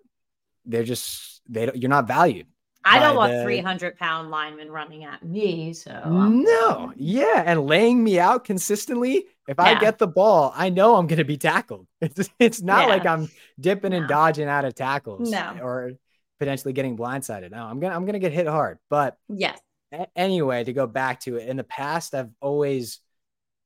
[0.64, 2.46] they're just they don't, you're not valued
[2.86, 5.72] I don't want 300 pound linemen running at me.
[5.72, 7.42] So, no, yeah.
[7.44, 9.26] And laying me out consistently.
[9.48, 9.64] If yeah.
[9.64, 11.86] I get the ball, I know I'm going to be tackled.
[12.00, 12.94] It's, it's not yeah.
[12.94, 13.98] like I'm dipping no.
[13.98, 15.58] and dodging out of tackles no.
[15.60, 15.92] or
[16.38, 17.50] potentially getting blindsided.
[17.50, 18.78] No, I'm going to, I'm going to get hit hard.
[18.88, 19.58] But yes.
[19.92, 23.00] A- anyway, to go back to it, in the past, I've always,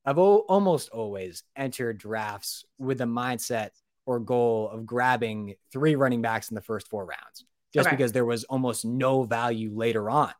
[0.04, 3.70] I've o- almost always entered drafts with the mindset
[4.06, 7.96] or goal of grabbing three running backs in the first four rounds just okay.
[7.96, 10.32] because there was almost no value later on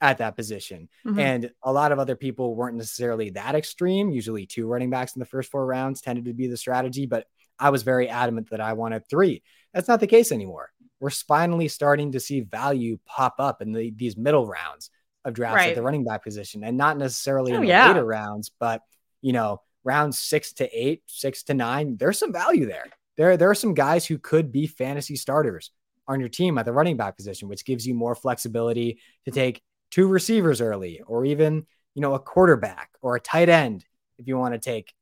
[0.00, 0.88] at that position.
[1.06, 1.18] Mm-hmm.
[1.18, 4.10] And a lot of other people weren't necessarily that extreme.
[4.10, 7.26] Usually, two running backs in the first four rounds tended to be the strategy, but
[7.58, 9.42] I was very adamant that I wanted three.
[9.72, 10.70] That's not the case anymore.
[11.00, 14.90] We're finally starting to see value pop up in the, these middle rounds
[15.24, 15.70] of drafts right.
[15.70, 17.88] at the running back position and not necessarily oh, in the yeah.
[17.88, 18.82] later rounds, but
[19.22, 22.86] you know, rounds six to eight, six to nine, there's some value there.
[23.16, 25.70] There, there are some guys who could be fantasy starters
[26.06, 29.62] on your team at the running back position, which gives you more flexibility to take
[29.90, 33.84] two receivers early or even, you know, a quarterback or a tight end
[34.18, 34.92] if you want to take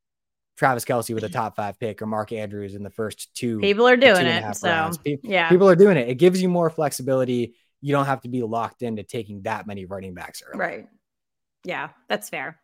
[0.56, 3.58] Travis Kelce with a top five pick or Mark Andrews in the first two.
[3.58, 4.56] People are doing it.
[4.56, 4.98] So rounds.
[5.04, 6.08] yeah, people are doing it.
[6.08, 7.54] It gives you more flexibility.
[7.80, 10.58] You don't have to be locked into taking that many running backs early.
[10.58, 10.86] Right.
[11.64, 12.60] Yeah, that's fair.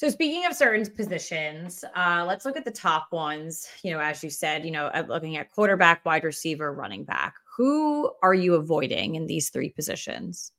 [0.00, 3.68] So speaking of certain positions, uh, let's look at the top ones.
[3.82, 7.34] You know, as you said, you know, looking at quarterback, wide receiver, running back.
[7.58, 10.52] Who are you avoiding in these three positions?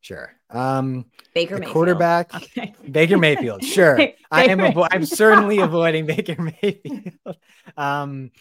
[0.00, 0.32] Sure.
[0.50, 1.04] Um,
[1.36, 1.72] Baker Mayfield.
[1.72, 2.34] quarterback.
[2.34, 2.74] Okay.
[2.90, 3.62] Baker Mayfield.
[3.62, 3.96] Sure.
[4.32, 4.58] I am.
[4.58, 7.36] Avo- I'm certainly avoiding Baker Mayfield.
[7.76, 8.32] um,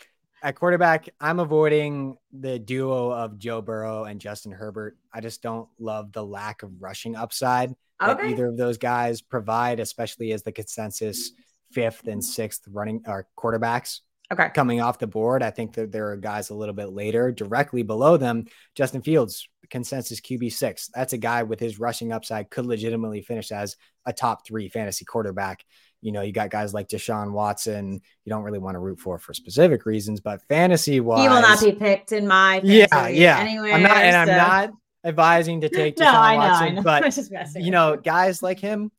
[0.43, 4.97] at quarterback, I'm avoiding the duo of Joe Burrow and Justin Herbert.
[5.13, 8.29] I just don't love the lack of rushing upside that okay.
[8.29, 11.31] either of those guys provide, especially as the consensus
[11.71, 14.01] fifth and sixth running or quarterbacks.
[14.31, 14.49] Okay.
[14.53, 17.81] Coming off the board, I think that there are guys a little bit later, directly
[17.83, 18.45] below them.
[18.75, 20.89] Justin Fields, consensus QB six.
[20.93, 25.05] That's a guy with his rushing upside could legitimately finish as a top three fantasy
[25.05, 25.63] quarterback.
[26.01, 27.93] You know, you got guys like Deshaun Watson.
[28.23, 31.41] You don't really want to root for for specific reasons, but fantasy wise, he will
[31.41, 33.39] not be picked in my yeah, yeah.
[33.39, 34.33] Anywhere, I'm not, and so.
[34.33, 34.71] I'm not
[35.03, 37.51] advising to take Deshaun no, I know, Watson, I know.
[37.53, 38.91] but you know, guys like him,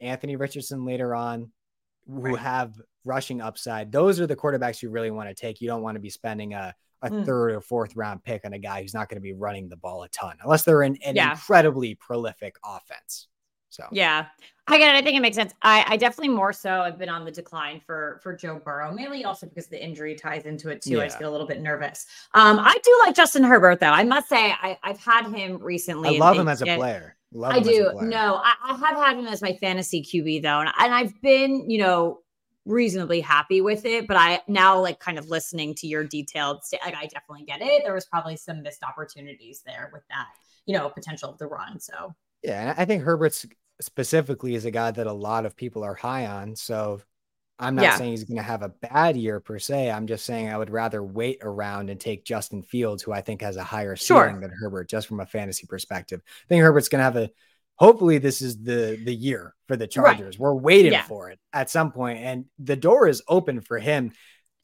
[0.00, 1.50] Anthony Richardson later on,
[2.06, 2.38] who right.
[2.38, 3.92] have rushing upside.
[3.92, 5.60] Those are the quarterbacks you really want to take.
[5.60, 7.24] You don't want to be spending a, a mm.
[7.24, 9.76] third or fourth round pick on a guy who's not going to be running the
[9.76, 11.32] ball a ton, unless they're in an yeah.
[11.32, 13.28] incredibly prolific offense.
[13.70, 14.26] So yeah,
[14.66, 14.98] I get it.
[14.98, 15.52] I think it makes sense.
[15.62, 19.24] I, I definitely more so have been on the decline for for Joe Burrow, mainly
[19.24, 20.96] also because the injury ties into it too.
[20.96, 21.02] Yeah.
[21.02, 22.06] I just feel a little bit nervous.
[22.34, 23.86] Um, I do like Justin Herbert though.
[23.86, 26.16] I must say I, I've had him recently.
[26.16, 27.16] I love him as a player.
[27.32, 27.92] Love I do.
[28.02, 31.68] No, I, I, have had him as my fantasy QB though, and, and I've been,
[31.68, 32.20] you know,
[32.64, 34.06] reasonably happy with it.
[34.06, 37.60] But I now like kind of listening to your detailed, st- like I definitely get
[37.60, 37.82] it.
[37.84, 40.28] There was probably some missed opportunities there with that,
[40.64, 41.80] you know, potential of the run.
[41.80, 43.46] So yeah, I think Herbert's
[43.80, 46.56] specifically is a guy that a lot of people are high on.
[46.56, 47.00] So
[47.58, 47.96] I'm not yeah.
[47.96, 49.90] saying he's going to have a bad year per se.
[49.90, 53.42] I'm just saying I would rather wait around and take Justin Fields, who I think
[53.42, 54.40] has a higher ceiling sure.
[54.40, 56.20] than Herbert, just from a fantasy perspective.
[56.24, 57.30] I think Herbert's going to have a.
[57.76, 60.36] Hopefully, this is the the year for the Chargers.
[60.36, 60.40] Right.
[60.40, 61.04] We're waiting yeah.
[61.04, 64.12] for it at some point, and the door is open for him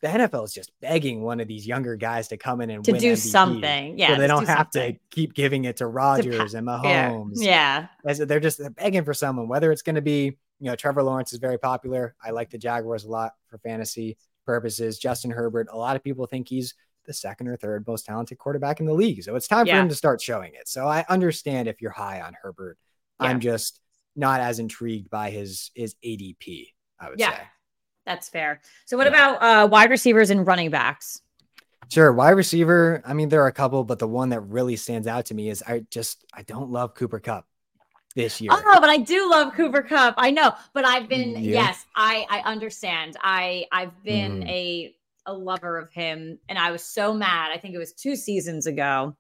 [0.05, 2.93] the NFL is just begging one of these younger guys to come in and to
[2.93, 3.99] do MVP, something.
[3.99, 4.09] Yeah.
[4.09, 4.93] So they don't have something.
[4.93, 7.37] to keep giving it to Rodgers and Mahomes.
[7.37, 7.87] Yeah.
[8.05, 8.13] yeah.
[8.13, 11.39] They're just begging for someone, whether it's going to be, you know, Trevor Lawrence is
[11.39, 12.15] very popular.
[12.23, 14.99] I like the Jaguars a lot for fantasy purposes.
[14.99, 16.75] Justin Herbert, a lot of people think he's
[17.07, 19.23] the second or third most talented quarterback in the league.
[19.23, 19.77] So it's time yeah.
[19.77, 20.69] for him to start showing it.
[20.69, 22.77] So I understand if you're high on Herbert.
[23.23, 23.29] Yeah.
[23.29, 23.81] I'm just
[24.15, 27.41] not as intrigued by his his ADP, I would say.
[28.07, 28.61] That's fair.
[28.85, 29.35] So what yeah.
[29.35, 31.23] about uh, wide receivers and running backs?
[31.89, 33.03] Sure, wide receiver.
[33.07, 35.49] I mean, there are a couple, but the one that really stands out to me
[35.49, 37.47] is I just I don't love Cooper Kupp
[38.15, 38.51] this year.
[38.53, 40.15] Oh, but I do love Cooper Kupp.
[40.17, 41.63] I know, but I've been yeah.
[41.63, 43.17] yes, I I understand.
[43.23, 44.49] I I've been mm.
[44.49, 44.95] a
[45.27, 47.51] a lover of him, and I was so mad.
[47.53, 49.17] I think it was two seasons ago.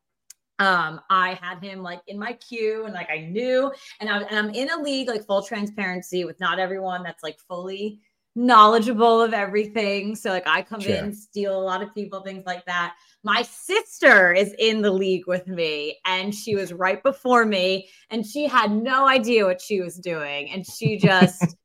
[0.60, 4.38] Um, I had him like in my queue, and like I knew, and I and
[4.38, 8.00] I'm in a league like full transparency with not everyone that's like fully
[8.34, 10.16] knowledgeable of everything.
[10.16, 10.94] So like I come sure.
[10.96, 12.94] in, steal a lot of people, things like that.
[13.22, 18.26] My sister is in the league with me and she was right before me and
[18.26, 21.56] she had no idea what she was doing and she just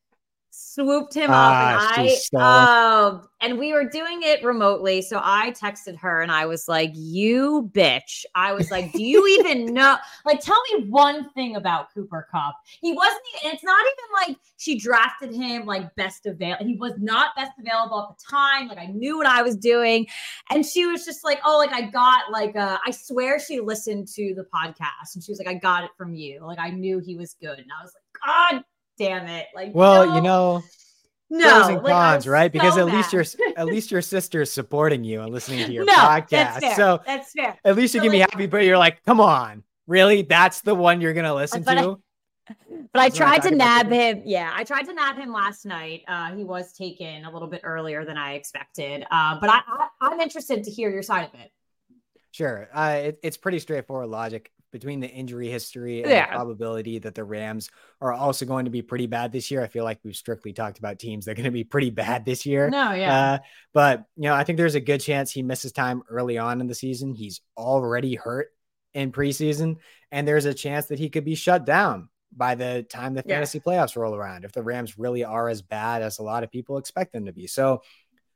[0.73, 2.37] swooped him ah, up and I so...
[2.39, 6.91] oh and we were doing it remotely so I texted her and I was like
[6.93, 8.23] you bitch.
[8.35, 9.97] I was like do you even know?
[10.25, 12.55] Like tell me one thing about Cooper Kupp.
[12.81, 16.93] He wasn't and it's not even like she drafted him like best available he was
[16.99, 20.05] not best available at the time like I knew what I was doing
[20.51, 24.07] and she was just like oh like I got like uh I swear she listened
[24.09, 26.99] to the podcast and she was like I got it from you like I knew
[26.99, 28.03] he was good and I was like
[28.53, 28.63] god
[28.99, 29.47] damn it.
[29.55, 30.63] Like, well, no, you know,
[31.31, 32.51] no, pros and like, cons, right?
[32.51, 33.23] Because at least your
[33.57, 36.29] at least your sister's supporting you and listening to your no, podcast.
[36.29, 36.75] That's fair.
[36.75, 37.57] So that's fair.
[37.63, 40.21] At least you so, can like, be happy, but you're like, come on, really?
[40.21, 41.99] That's the one you're gonna listen but to.
[42.49, 42.55] I,
[42.91, 44.23] but I tried to nab him.
[44.25, 46.03] Yeah, I tried to nab him last night.
[46.07, 49.05] Uh, he was taken a little bit earlier than I expected.
[49.11, 49.61] Uh, but I,
[50.01, 51.51] I, am interested to hear your side of it.
[52.31, 52.67] Sure.
[52.73, 56.25] Uh, it, it's pretty straightforward logic between the injury history and yeah.
[56.25, 57.69] the probability that the Rams
[58.01, 59.63] are also going to be pretty bad this year.
[59.63, 62.25] I feel like we've strictly talked about teams that are going to be pretty bad
[62.25, 62.69] this year.
[62.69, 63.19] No, yeah.
[63.19, 63.37] Uh,
[63.73, 66.67] but, you know, I think there's a good chance he misses time early on in
[66.67, 67.13] the season.
[67.13, 68.49] He's already hurt
[68.93, 69.77] in preseason,
[70.11, 73.59] and there's a chance that he could be shut down by the time the fantasy
[73.59, 73.73] yeah.
[73.73, 76.77] playoffs roll around if the Rams really are as bad as a lot of people
[76.77, 77.47] expect them to be.
[77.47, 77.81] So,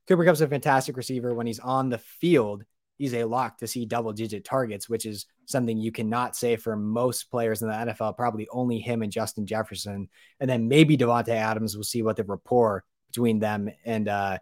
[0.07, 2.65] Cooper Kupp's a fantastic receiver when he's on the field
[2.97, 6.75] he's a lock to see double digit targets, which is something you cannot say for
[6.75, 8.15] most players in the NFL.
[8.17, 11.75] Probably only him and Justin Jefferson, and then maybe Davante Adams.
[11.75, 14.37] We'll see what the rapport between them and uh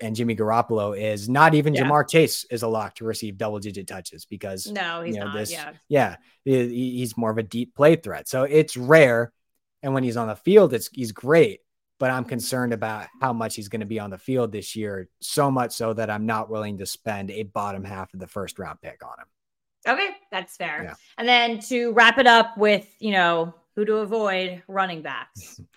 [0.00, 1.84] and Jimmy Garoppolo is not even Yeah.
[1.84, 5.26] Ja'Marr Chase is a lock to receive double digit touches because No, he's you know,
[5.28, 5.36] not.
[5.36, 5.72] this- yeah.
[5.88, 8.26] yeah, he- he's more of a deep play threat.
[8.26, 9.32] So it's rare.
[9.80, 11.60] And when he's on the field, it's he's great.
[12.00, 15.08] But I'm concerned about how much he's going to be on the field this year.
[15.20, 18.58] So much so that I'm not willing to spend a bottom half of the first
[18.58, 19.26] round pick on him.
[19.86, 20.82] Okay, that's fair.
[20.84, 20.94] Yeah.
[21.18, 25.60] And then to wrap it up with, you know, who to avoid running backs.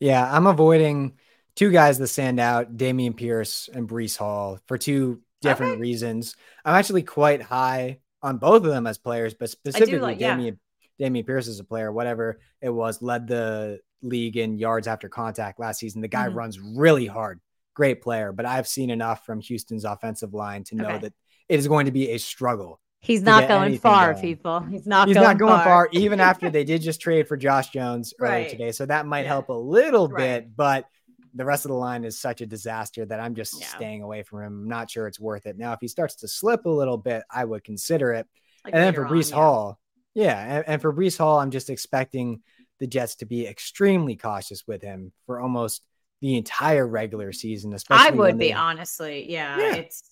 [0.00, 1.12] Yeah, I'm avoiding
[1.54, 5.80] two guys that stand out, Dameon Pierce and Breece Hall, for two different Okay.
[5.80, 6.34] reasons.
[6.64, 10.36] I'm actually quite high on both of them as players, but specifically like- yeah.
[10.36, 10.58] Dameon
[11.00, 15.60] Dameon Pierce as a player, whatever it was, led the league in yards after contact
[15.60, 16.00] last season.
[16.02, 16.34] The guy Mhm.
[16.34, 17.40] runs really hard.
[17.74, 20.98] Great player, but I've seen enough from Houston's offensive line to know Okay.
[20.98, 21.12] that
[21.48, 22.80] it is going to be a struggle.
[23.02, 24.60] He's not going far, people.
[24.60, 25.64] He's not He's going not going far.
[25.64, 28.48] far, even after they did just trade for Josh Jones earlier Right.
[28.48, 28.70] today.
[28.70, 29.28] So that might Yeah.
[29.28, 30.44] help a little Right.
[30.44, 30.86] bit, but
[31.34, 33.66] the rest of the line is such a disaster that I'm just Yeah.
[33.66, 34.62] staying away from him.
[34.62, 35.58] I'm not sure it's worth it.
[35.58, 38.28] Now, if he starts to slip a little bit, I would consider it.
[38.64, 39.38] Like and then for Breece on.
[39.42, 39.80] Hall,
[40.14, 42.42] yeah, and, and for Breece Hall, I'm just expecting
[42.78, 45.82] the Jets to be extremely cautious with him for almost
[46.20, 47.72] the entire regular season.
[47.74, 49.28] Especially I would be honestly.
[49.28, 49.74] Yeah, Yeah.
[49.74, 50.08] it's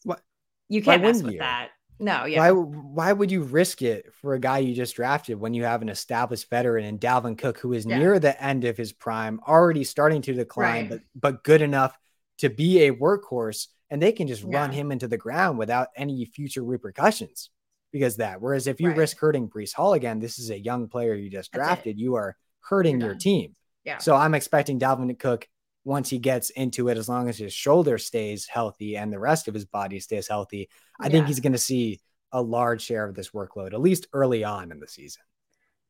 [0.69, 1.39] you can't mess with you?
[1.39, 1.71] that.
[2.01, 2.51] No, yeah.
[2.51, 5.83] Why why would you risk it for a guy you just drafted when you have
[5.83, 7.99] an established veteran in Dalvin Cook who is Yeah.
[7.99, 10.89] near the end of his prime, already starting to decline, Right.
[10.89, 11.97] but but good enough
[12.39, 16.25] to be a workhorse, and they can just run him into the ground without any
[16.25, 17.51] future repercussions
[17.93, 18.41] because that.
[18.41, 18.97] Whereas if you Right.
[18.97, 22.37] risk hurting Breece Hall again, this is a young player you just drafted, you are
[22.61, 23.57] hurting your team.
[23.85, 23.99] Yeah.
[23.99, 25.49] So I'm expecting Dalvin Cook
[25.85, 29.49] once he gets into it, as long as his shoulder stays healthy and the rest
[29.49, 30.69] of his body stays healthy,
[31.01, 32.01] I think he's going to see
[32.33, 35.23] a large share of this workload, at least early on in the season.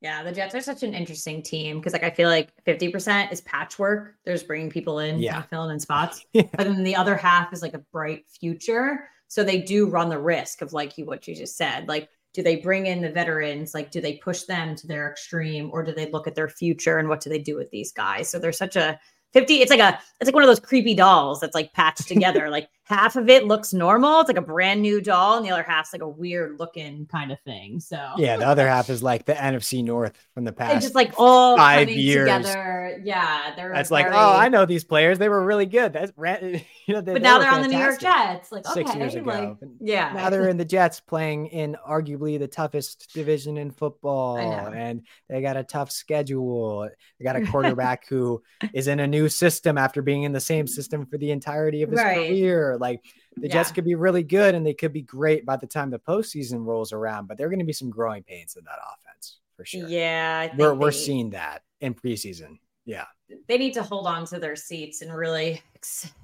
[0.01, 3.43] Yeah, the Jets are such an interesting team because, like, I feel like 50% is
[3.43, 4.15] patchwork.
[4.25, 5.37] There's bringing people in, Yeah.
[5.37, 5.43] yeah.
[5.43, 6.25] filling in spots.
[6.33, 6.45] Yeah.
[6.57, 9.09] But then the other half is like a bright future.
[9.29, 11.87] So they do run the risk of, like, you what you just said.
[11.87, 13.75] Like, do they bring in the veterans?
[13.75, 16.99] Like, do they push them to their extreme or do they look at their future
[16.99, 18.31] and what do they do with these guys?
[18.31, 18.99] So they're such a
[19.33, 22.49] 50, it's like a, it's like one of those creepy dolls that's like patched together.
[22.51, 24.21] like, half of it looks normal.
[24.21, 27.31] It's like a brand new doll, and the other half's like a weird looking kind
[27.33, 27.81] of thing.
[27.81, 30.83] So, Yeah, the other half is like the NFC North from the it's past.
[30.83, 32.29] just like all five years.
[32.29, 33.01] together.
[33.05, 35.19] Yeah, they're That's like, oh, I know these players.
[35.19, 35.93] They were really good.
[35.93, 38.51] That's you know, they, But they now they're on the New York Jets.
[38.53, 39.57] Like Six okay, years ago.
[39.61, 44.37] like yeah, Now they're in the Jets playing in arguably the toughest division in football,
[44.39, 46.89] and they got a tough schedule.
[47.19, 50.67] They got a quarterback who is in a new system after being in the same
[50.67, 52.29] system for the entirety of his Right.
[52.29, 52.77] career.
[52.81, 53.05] Like
[53.37, 55.99] the Jets could be really good and they could be great by the time the
[55.99, 59.39] postseason rolls around, but there are going to be some growing pains in that offense
[59.57, 59.89] for sure.
[59.89, 60.41] yeah.
[60.45, 62.59] I think we're we're they- seeing that in preseason.
[62.87, 63.05] Yeah,
[63.47, 65.63] they need to hold on to their seats and really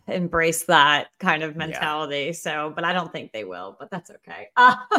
[0.08, 2.32] embrace that kind of mentality.
[2.32, 3.76] So, but I don't think they will.
[3.78, 4.48] But that's okay.
[4.56, 4.74] Uh,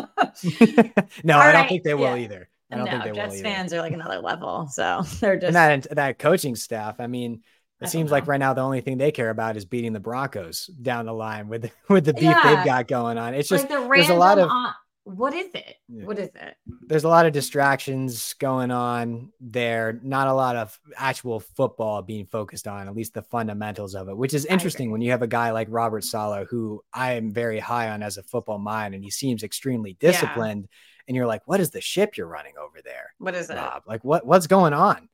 [1.23, 2.23] no, I don't right, think they will yeah.
[2.23, 2.49] either.
[2.71, 3.43] I don't no, think they will Jets either.
[3.43, 4.67] fans are like another level.
[4.67, 6.99] So they're just and that that coaching staff.
[6.99, 7.41] I mean,
[7.81, 10.67] it seems like right now the only thing they care about is beating the Broncos
[10.81, 12.55] down the line with with the beef Yeah.
[12.55, 13.33] they've got going on.
[13.33, 15.75] It's just like the there's a lot of on- what is it?
[15.87, 16.03] Yeah.
[16.05, 16.55] What is it?
[16.81, 19.99] there's a lot of distractions going on there.
[20.03, 24.17] Not a lot of actual football being focused on, at least the fundamentals of it,
[24.17, 27.57] which is interesting when you have a guy like Robert Saleh, who I am very
[27.59, 30.11] high on as a football mind, and he seems extremely Yeah.
[30.11, 30.67] disciplined.
[31.07, 33.57] And you're like, what is the ship you're running over there, What is it?
[33.85, 35.07] Like, what what's going on?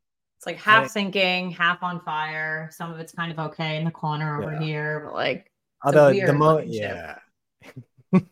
[0.43, 2.69] It's like half I- sinking, half on fire.
[2.73, 4.59] Some of it's kind of okay in the corner over Yeah.
[4.61, 5.49] here, but like,
[5.85, 7.17] Although the weird mo yeah.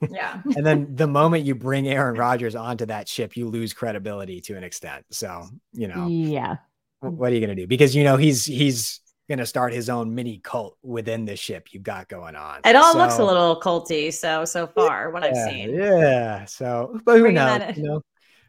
[0.10, 0.42] yeah.
[0.58, 4.58] and then the moment you bring Aaron Rodgers onto that ship, you lose credibility to
[4.58, 5.06] an extent.
[5.12, 6.58] So, you know, Yeah.
[7.00, 7.66] what are you going to do?
[7.68, 11.70] Because, you know, he's, he's going to start his own mini cult within the ship
[11.72, 12.60] you've got going on.
[12.66, 14.12] It all looks a little culty.
[14.14, 15.74] So, so far, what I've seen.
[15.74, 16.44] Yeah.
[16.44, 17.78] So, but who knows?
[17.78, 18.02] You know,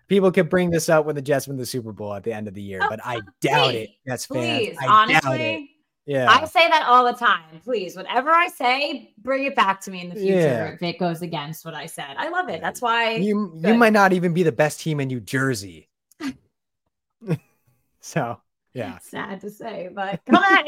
[0.08, 2.48] people could bring this up when the Jets win the Super Bowl at the end
[2.48, 3.88] of the year, Oh, but I doubt it.
[3.90, 4.66] please, Jets fans.
[4.68, 5.16] Please, I doubt it.
[5.24, 5.70] honestly,
[6.06, 6.28] Yeah.
[6.30, 7.60] I say that all the time.
[7.64, 10.66] Please, whatever I say, bring it back to me in the future Yeah.
[10.72, 12.16] if it goes against what I said.
[12.18, 12.60] I love it.
[12.60, 13.12] That's why.
[13.12, 15.88] you, you might not even be the best team in New Jersey.
[18.00, 18.40] so,
[18.74, 18.98] yeah.
[18.98, 20.66] Sad to say, but come at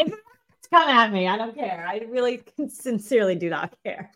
[0.70, 1.26] come at me.
[1.28, 1.84] I don't care.
[1.88, 4.10] I really sincerely do not care.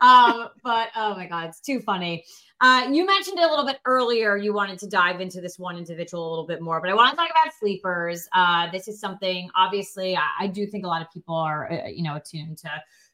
[0.00, 2.24] Um, but oh my god, it's too funny.
[2.60, 4.36] Uh, you mentioned it a little bit earlier.
[4.36, 7.10] You wanted to dive into this one individual a little bit more, but I want
[7.10, 8.28] to talk about sleepers.
[8.34, 11.86] Uh, this is something, obviously, I, I, do think a lot of people are, uh,
[11.86, 12.70] you know, attuned to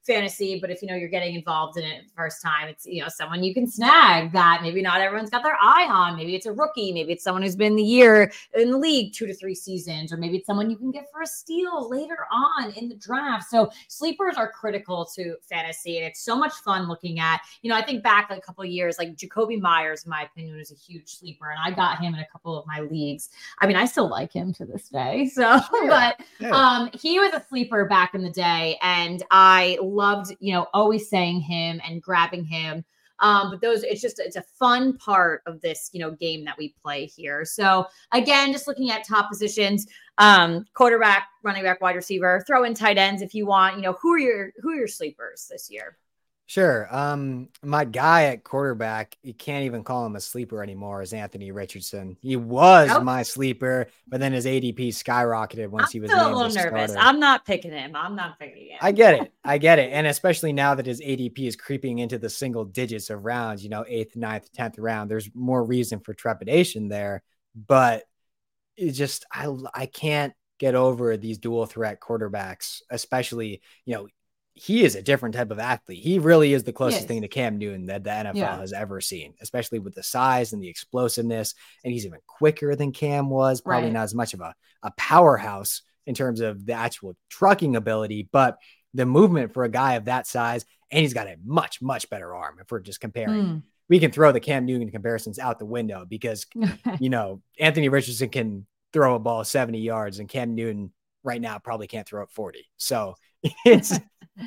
[0.06, 3.08] fantasy, but if you know you're getting involved in it first time, it's you know
[3.08, 6.16] someone you can snag that maybe not everyone's got their eye on.
[6.16, 9.26] Maybe it's a rookie, maybe it's someone who's been the year in the league two
[9.26, 12.72] to three seasons, or maybe it's someone you can get for a steal later on
[12.72, 13.48] in the draft.
[13.48, 17.40] So sleepers are critical to fantasy, and it's so much fun looking at.
[17.62, 20.56] You know, I think back like a couple years, like Jakobi Meyers, in my opinion,
[20.56, 23.30] was a huge sleeper, and I got him in a couple of my leagues.
[23.60, 25.26] I mean, I still like him to this day.
[25.26, 25.60] So, yeah.
[25.88, 26.50] but yeah.
[26.50, 31.08] um, he was a sleeper back in the day, and I loved, you know, always
[31.08, 32.84] saying him and grabbing him.
[33.20, 36.58] Um, but those, it's just, it's a fun part of this, you know, game that
[36.58, 37.44] we play here.
[37.44, 39.86] So again, just looking at top positions,
[40.18, 43.76] um, quarterback, running back, wide receiver, throw in tight ends if you want.
[43.76, 45.96] You know, who are your who are your sleepers this year?
[46.46, 46.94] Sure.
[46.94, 51.52] Um, my guy at quarterback, you can't even call him a sleeper anymore, is Anthony
[51.52, 52.18] Richardson.
[52.20, 53.02] He was nope.
[53.02, 56.90] my sleeper, but then his ADP skyrocketed once I'm he was a little nervous.
[56.90, 56.98] Starter.
[56.98, 57.96] I'm not picking him.
[57.96, 58.78] I'm not picking him.
[58.82, 59.32] I get it.
[59.42, 59.90] I get it.
[59.90, 63.70] And especially now that his ADP is creeping into the single digits of rounds, you
[63.70, 67.22] know, eighth, ninth, tenth round, there's more reason for trepidation there.
[67.54, 68.04] But
[68.76, 74.08] it just I I can't get over these dual threat quarterbacks, especially, you know,
[74.54, 76.02] he is a different type of athlete.
[76.02, 77.08] He really is the closest yes.
[77.08, 78.56] thing to Cam Newton that the NFL yeah.
[78.56, 81.54] has ever seen, especially with the size and the explosiveness.
[81.82, 83.92] And he's even quicker than Cam was, probably right.
[83.92, 88.58] not as much of a, a powerhouse in terms of the actual trucking ability, but
[88.94, 90.64] the movement for a guy of that size.
[90.92, 93.44] And he's got a much, much better arm if we're just comparing.
[93.44, 93.62] Mm.
[93.88, 96.46] We can throw the Cam Newton comparisons out the window because,
[97.00, 100.92] you know, Anthony Richardson can throw a ball 70 yards and Cam Newton
[101.24, 102.64] right now probably can't throw it 40.
[102.76, 103.16] So
[103.66, 103.98] it's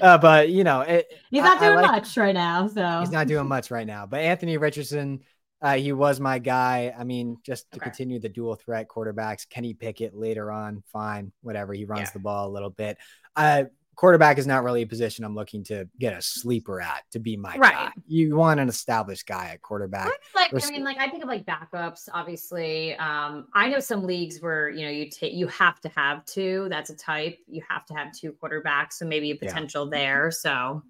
[0.02, 2.68] uh, but you know, it, he's not doing like, much right now.
[2.68, 4.06] So he's not doing much right now.
[4.06, 5.22] But Anthony Richardson,
[5.62, 6.94] uh, he was my guy.
[6.98, 7.86] I mean, just to okay.
[7.86, 11.74] continue the dual threat quarterbacks, Kenny Pickett later on, fine, whatever.
[11.74, 12.14] He runs yeah.
[12.14, 12.98] the ball a little bit.
[13.36, 13.66] Uh,
[13.98, 17.36] quarterback is not really a position I'm looking to get a sleeper at to be
[17.36, 17.74] my right.
[17.74, 17.92] guy.
[18.06, 20.12] You want an established guy at quarterback.
[20.34, 22.08] Like, I mean, like I think of like backups.
[22.14, 26.24] Obviously, um, I know some leagues where you know you take you have to have
[26.26, 26.68] two.
[26.70, 27.40] That's a type.
[27.48, 29.98] You have to have two quarterbacks, so maybe a potential yeah.
[29.98, 30.32] there.
[30.32, 30.84] So,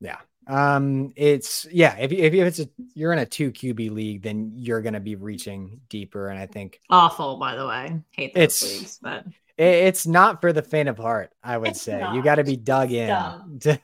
[0.00, 0.18] yeah.
[0.46, 1.96] Um, it's yeah.
[1.96, 5.80] If if it's a you're in a two QB league, then you're gonna be reaching
[5.88, 7.38] deeper, and I think awful.
[7.38, 9.24] By the way, hate those it's, leagues, but
[9.56, 12.00] it's not for the faint of heart, I would it's say.
[12.00, 12.14] Not.
[12.14, 13.10] You got to be dug in.
[13.60, 13.80] To,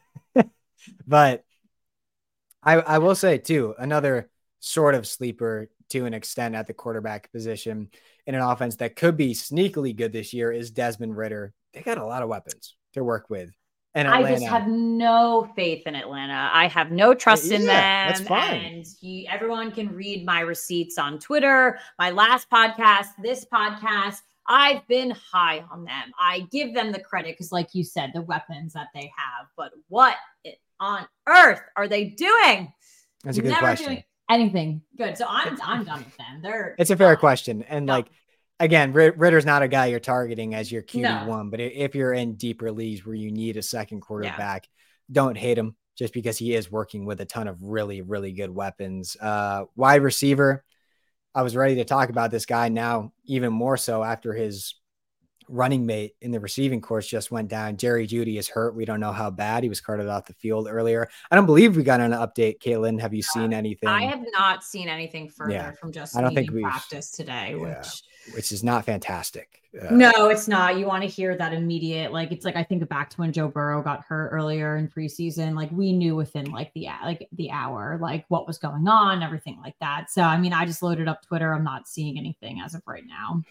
[1.07, 1.45] but
[2.63, 7.31] I, I will say, too, another sort of sleeper to an extent at the quarterback
[7.33, 7.91] position
[8.27, 11.53] in an offense that could be sneakily good this year is Desmond Ridder.
[11.73, 13.51] They got a lot of weapons to work with.
[13.93, 16.49] And I just have no faith in Atlanta.
[16.53, 18.15] I have no trust in yeah, them.
[18.15, 18.61] That's fine.
[18.61, 24.21] And he, everyone can read my receipts on Twitter, my last podcast, this podcast.
[24.47, 26.13] I've been high on them.
[26.19, 29.47] I give them the credit because, like you said, the weapons that they have.
[29.57, 30.17] But what
[30.81, 32.73] on earth are they doing?
[33.25, 34.03] That's a good Never question.
[34.31, 35.17] anything good.
[35.17, 36.41] So I'm I'm done with them.
[36.43, 38.07] They're it's a fair question, and like
[38.59, 41.51] again, Ridder's not a guy you're targeting as your QB one, no.
[41.51, 45.15] but if you're in deeper leagues where you need a second quarterback, yeah.
[45.15, 48.51] don't hate him just because he is working with a ton of really really good
[48.51, 49.17] weapons.
[49.21, 50.65] Uh, wide receiver.
[51.35, 54.75] I was ready to talk about this guy now, even more so after his
[55.51, 57.77] running mate in the receiving course just went down.
[57.77, 58.75] Jerry Jeudy is hurt.
[58.75, 59.63] We don't know how bad.
[59.63, 61.09] He was carted off the field earlier.
[61.31, 62.61] I don't believe we got an update.
[62.61, 63.89] Caitlin, have you seen anything?
[63.89, 65.71] I have not seen anything further yeah.
[65.73, 67.79] from just I don't think we practice today, yeah.
[67.79, 68.03] which
[68.35, 69.61] which is not fantastic.
[69.81, 70.79] Uh, no, it's not.
[70.79, 72.13] You want to hear that immediate.
[72.13, 75.55] Like it's like I think back to when Joe Burrow got hurt earlier in preseason.
[75.55, 79.59] Like we knew within like the like the hour like what was going on, everything
[79.63, 80.11] like that.
[80.11, 81.53] So I mean, I just loaded up Twitter.
[81.53, 83.43] I'm not seeing anything as of right now.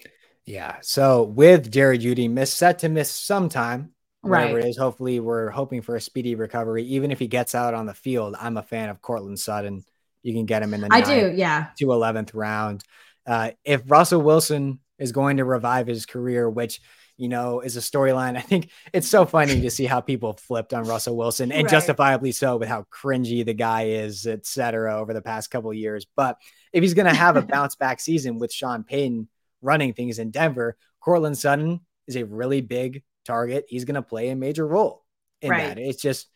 [0.50, 0.78] Yeah.
[0.82, 3.92] So with Jerry Jeudy, miss set to miss sometime,
[4.22, 4.66] whatever right.
[4.66, 4.78] it is.
[4.78, 6.84] Hopefully, we're hoping for a speedy recovery.
[6.86, 9.86] Even if he gets out on the field, I'm a fan of Courtland Sutton.
[10.24, 12.84] You can get him in the I do, yeah, to 11th round.
[13.28, 16.82] Uh, if Russell Wilson is going to revive his career, which
[17.16, 20.74] you know is a storyline, I think it's so funny to see how people flipped
[20.74, 21.72] on Russell Wilson and right.
[21.72, 25.00] justifiably so with how cringy the guy is, etc.
[25.00, 26.38] Over the past couple years, but
[26.74, 29.28] if he's going to have a bounce back season with Sean Payton
[29.62, 30.78] running things in Denver.
[31.00, 33.66] Courtland Sutton is a really big target.
[33.68, 35.06] He's going to play a major role
[35.42, 35.76] in right.
[35.76, 35.78] that.
[35.78, 36.28] It's just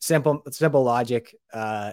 [0.00, 1.34] simple, simple logic.
[1.52, 1.92] Uh,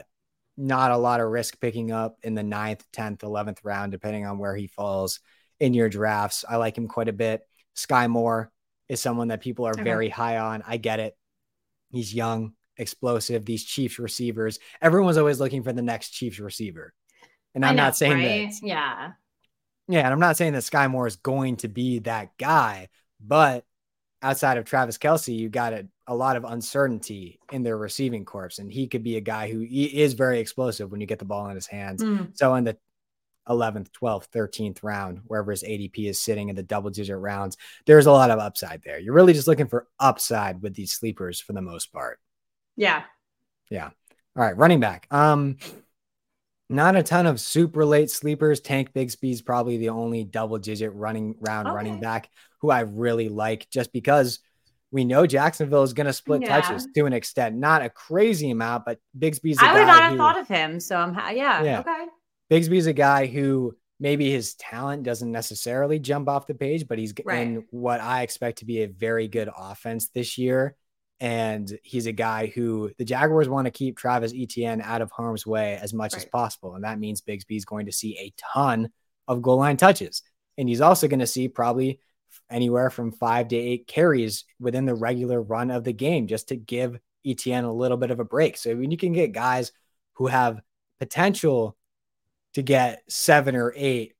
[0.58, 4.38] not a lot of risk picking up in the ninth, 10th, 11th round, depending on
[4.38, 5.20] where he falls
[5.60, 6.44] in your drafts.
[6.48, 7.42] I like him quite a bit.
[7.76, 8.52] Skyy Moore
[8.90, 9.84] is someone that people are okay.
[9.84, 10.64] very high on.
[10.68, 11.16] I get it.
[11.90, 12.54] He's young.
[12.78, 13.46] explosive.
[13.46, 16.94] These Chiefs receivers, everyone's always looking for the next Chiefs receiver.
[17.54, 18.50] And I'm know, not saying right?
[18.50, 18.66] that.
[18.66, 19.12] Yeah.
[19.88, 20.00] Yeah.
[20.00, 23.66] And I'm not saying that Skyy Moore is going to be that guy, but
[24.22, 28.60] outside of Travis Kelce, you got a, a lot of uncertainty in their receiving corps.
[28.60, 31.48] And he could be a guy who is very explosive when you get the ball
[31.48, 32.04] in his hands.
[32.04, 32.38] Mm.
[32.38, 32.78] So in the
[33.50, 38.06] 11th, 12th, 13th round, wherever his ADP is sitting in the double digit rounds, there's
[38.06, 39.00] a lot of upside there.
[39.00, 42.20] You're really just looking for upside with these sleepers for the most part.
[42.76, 43.04] Yeah.
[43.70, 43.90] Yeah.
[44.36, 44.56] All right.
[44.56, 45.08] Running back.
[45.12, 45.58] Um,
[46.72, 48.59] not a ton of super late sleepers.
[48.59, 51.76] Tank Bigsby's probably the only double digit running round okay.
[51.76, 54.39] running back who I really like just because
[54.91, 56.59] we know Jacksonville is going to split yeah.
[56.59, 59.57] touches to an extent, not a crazy amount, but Bigsby's.
[59.59, 60.80] I would not have thought of him.
[60.80, 61.80] So I'm, yeah, yeah.
[61.80, 62.05] Okay.
[62.49, 67.13] Bigsby's a guy who maybe his talent doesn't necessarily jump off the page, but he's
[67.24, 67.47] right.
[67.47, 70.76] in what I expect to be a very good offense this year.
[71.22, 75.45] And he's a guy who the Jaguars want to keep Travis Etienne out of harm's
[75.45, 76.24] way as much right.
[76.24, 76.74] as possible.
[76.74, 78.89] And that means Bigsby is going to see a ton
[79.28, 80.24] of goal line touches.
[80.57, 81.99] And he's also going to see probably
[82.49, 86.55] anywhere from five to eight carries within the regular run of the game just to
[86.55, 88.57] give Etienne a little bit of a break.
[88.57, 89.72] So when you can get guys
[90.13, 90.59] who have
[90.99, 91.78] potential
[92.55, 94.15] to get seven or eight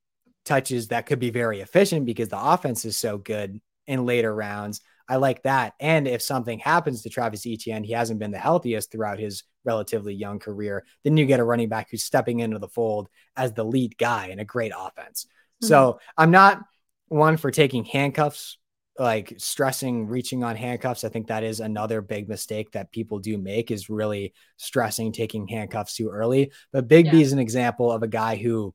[0.45, 3.59] touches that could be very efficient because the offense is so good
[3.91, 4.79] in later rounds.
[5.09, 5.73] I like that.
[5.81, 10.13] And if something happens to Travis Etienne, he hasn't been the healthiest throughout his relatively
[10.13, 13.65] young career, then you get a running back who's stepping into the fold as the
[13.65, 15.25] lead guy in a great offense.
[15.25, 15.67] Mm-hmm.
[15.67, 16.61] So I'm not
[17.09, 18.57] one for taking handcuffs,
[18.97, 21.03] like stressing reaching on handcuffs.
[21.03, 25.49] I think that is another big mistake that people do make is really stressing taking
[25.49, 26.53] handcuffs too early.
[26.71, 27.11] But Big yeah.
[27.11, 28.73] B is an example of a guy who,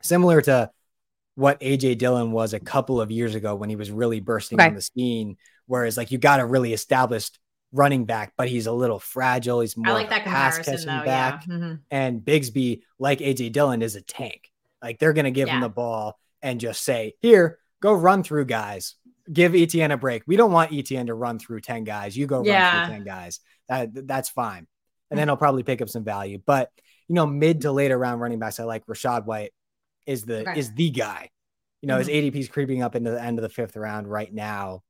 [0.00, 0.70] similar to
[1.40, 4.74] what AJ Dillon was a couple of years ago when he was really bursting on
[4.74, 7.38] the scene, whereas like you got a really established
[7.72, 9.60] running back, but he's a little fragile.
[9.60, 11.44] He's more I like that pass catching though, back.
[11.48, 11.54] Yeah.
[11.54, 11.74] Mm-hmm.
[11.90, 14.50] And Bigsby, like AJ Dillon, is a tank.
[14.82, 15.54] Like they're gonna give yeah.
[15.54, 18.96] him the ball and just say, here, go run through guys.
[19.32, 20.24] Give Etienne a break.
[20.26, 22.16] We don't want Etienne to run through 10 guys.
[22.16, 22.80] You go yeah.
[22.80, 23.40] run through 10 guys.
[23.68, 24.66] That, that's fine.
[25.10, 26.38] And then he'll probably pick up some value.
[26.44, 26.70] But
[27.08, 29.52] you know, mid to later round running backs, I like Rachaad White
[30.10, 30.56] is the right.
[30.56, 31.30] is the guy.
[31.80, 32.08] You know, mm-hmm.
[32.08, 34.82] his ADP is creeping up into the end of the fifth round right now,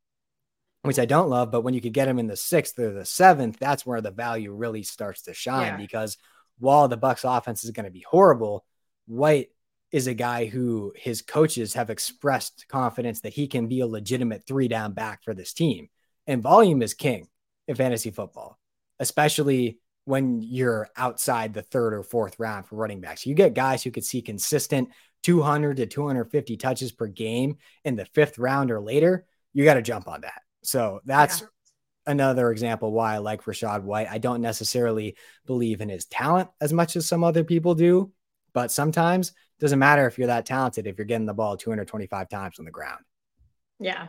[0.82, 1.52] which I don't love.
[1.52, 4.10] But when you could get him in the sixth or the seventh, that's where the
[4.10, 5.76] value really starts to shine yeah.
[5.76, 6.16] because
[6.58, 8.64] while the Bucs' offense is going to be horrible,
[9.06, 9.50] White
[9.92, 14.46] is a guy who his coaches have expressed confidence that he can be a legitimate
[14.46, 15.88] three down back for this team.
[16.26, 17.28] And volume is king
[17.68, 18.58] in fantasy football,
[18.98, 23.26] especially when you're outside the third or fourth round for running backs.
[23.26, 24.90] You get guys who could see consistent
[25.22, 29.26] 200 to 250 touches per game in the fifth round or later.
[29.52, 30.42] You got to jump on that.
[30.62, 31.46] So that's yeah.
[32.06, 34.08] another example why I like Rachaad White.
[34.10, 35.16] I don't necessarily
[35.46, 38.12] believe in his talent as much as some other people do,
[38.52, 42.58] but sometimes doesn't matter if you're that talented if you're getting the ball 225 times
[42.58, 43.04] on the ground.
[43.78, 44.08] Yeah.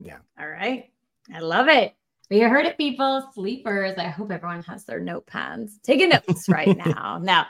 [0.00, 0.18] Yeah.
[0.38, 0.90] All right.
[1.32, 1.94] I love it.
[2.30, 3.30] We heard it, people.
[3.34, 3.98] Sleepers.
[3.98, 7.18] I hope everyone has their notepads taking notes right now.
[7.22, 7.46] Now,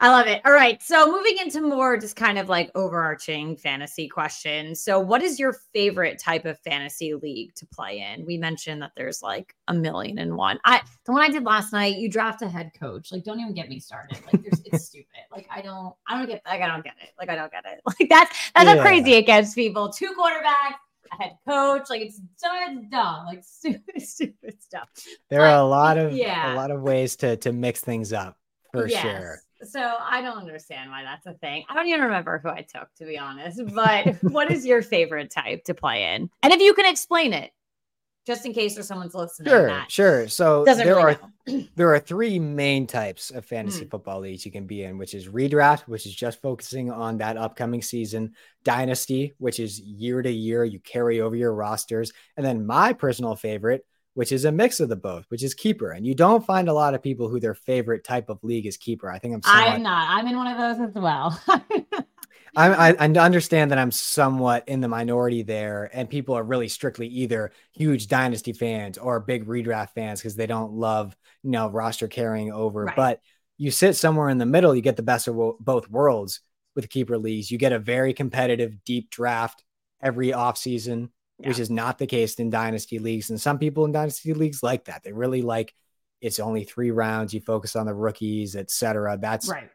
[0.00, 0.40] I love it.
[0.44, 0.80] All right.
[0.80, 4.80] So moving into more just kind of like overarching fantasy questions.
[4.80, 8.24] So what is your favorite type of fantasy league to play in?
[8.24, 10.60] We mentioned that there's like a million and one.
[10.64, 13.10] I the one I did last night, you draft a head coach.
[13.10, 14.20] Like, don't even get me started.
[14.32, 15.06] Like there's it's stupid.
[15.32, 17.10] Like I don't I don't get like I don't get it.
[17.18, 17.80] Like I don't get it.
[17.98, 18.76] Like that's that's yeah.
[18.76, 19.88] how crazy it gets people.
[19.88, 20.76] Two quarterbacks,
[21.12, 21.90] a head coach.
[21.90, 24.88] Like it's it's dumb, like stupid, stupid stuff.
[25.28, 26.54] There but, are a lot of yeah.
[26.54, 28.36] a lot of ways to to mix things up
[28.70, 29.02] for yes.
[29.02, 29.42] sure.
[29.62, 31.64] So I don't understand why that's a thing.
[31.68, 33.60] I don't even remember who I took, to be honest.
[33.74, 36.30] But what is your favorite type to play in?
[36.42, 37.50] And if you can explain it,
[38.28, 39.50] just in case there's someone's listening.
[39.50, 40.28] Sure, sure.
[40.28, 41.20] So there really are
[41.76, 43.90] there are three main types of fantasy mm.
[43.90, 47.38] football leagues you can be in, which is redraft, which is just focusing on that
[47.38, 48.34] upcoming season,
[48.64, 53.34] dynasty, which is year to year, you carry over your rosters, and then my personal
[53.34, 53.86] favorite,
[54.18, 55.92] which is a mix of the both, which is keeper.
[55.92, 58.76] And you don't find a lot of people who their favorite type of league is
[58.76, 59.08] keeper.
[59.08, 59.42] I think I'm.
[59.42, 60.08] Somewhat, I'm not.
[60.10, 61.40] I'm in one of those as well.
[62.56, 67.06] I, I understand that I'm somewhat in the minority there, and people are really strictly
[67.06, 72.08] either huge dynasty fans or big redraft fans because they don't love you know roster
[72.08, 72.86] carrying over.
[72.86, 72.96] Right.
[72.96, 73.20] But
[73.56, 76.40] you sit somewhere in the middle, you get the best of both worlds
[76.74, 77.52] with keeper leagues.
[77.52, 79.62] You get a very competitive, deep draft
[80.02, 81.48] every offseason yeah.
[81.48, 83.30] which is not the case in dynasty leagues.
[83.30, 85.02] And some people in dynasty leagues like that.
[85.02, 85.74] They really like
[86.20, 87.32] it's only three rounds.
[87.32, 89.18] You focus on the rookies, etc.
[89.20, 89.70] That's right.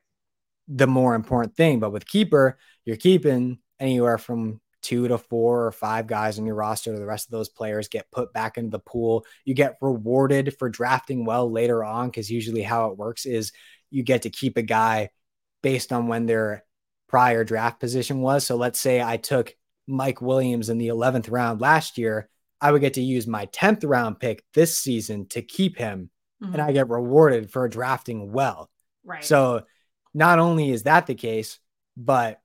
[0.68, 1.80] the more important thing.
[1.80, 6.56] But with keeper, you're keeping anywhere from two to four or five guys on your
[6.56, 6.98] roster.
[6.98, 9.26] The rest of those players get put back into the pool.
[9.46, 13.54] You get rewarded for drafting well later on because usually how it works is
[13.90, 15.10] you get to keep a guy
[15.62, 16.66] based on when their
[17.08, 18.46] prior draft position was.
[18.46, 19.56] So let's say I took
[19.88, 22.30] Mike Williams in the 11th round last year.
[22.62, 26.10] I would get to use my 10th round pick this season to keep him,
[26.42, 26.54] mm-hmm.
[26.54, 28.70] and I get rewarded for drafting well.
[29.04, 29.24] Right.
[29.24, 29.64] So
[30.14, 31.60] not only is that the case,
[31.98, 32.40] but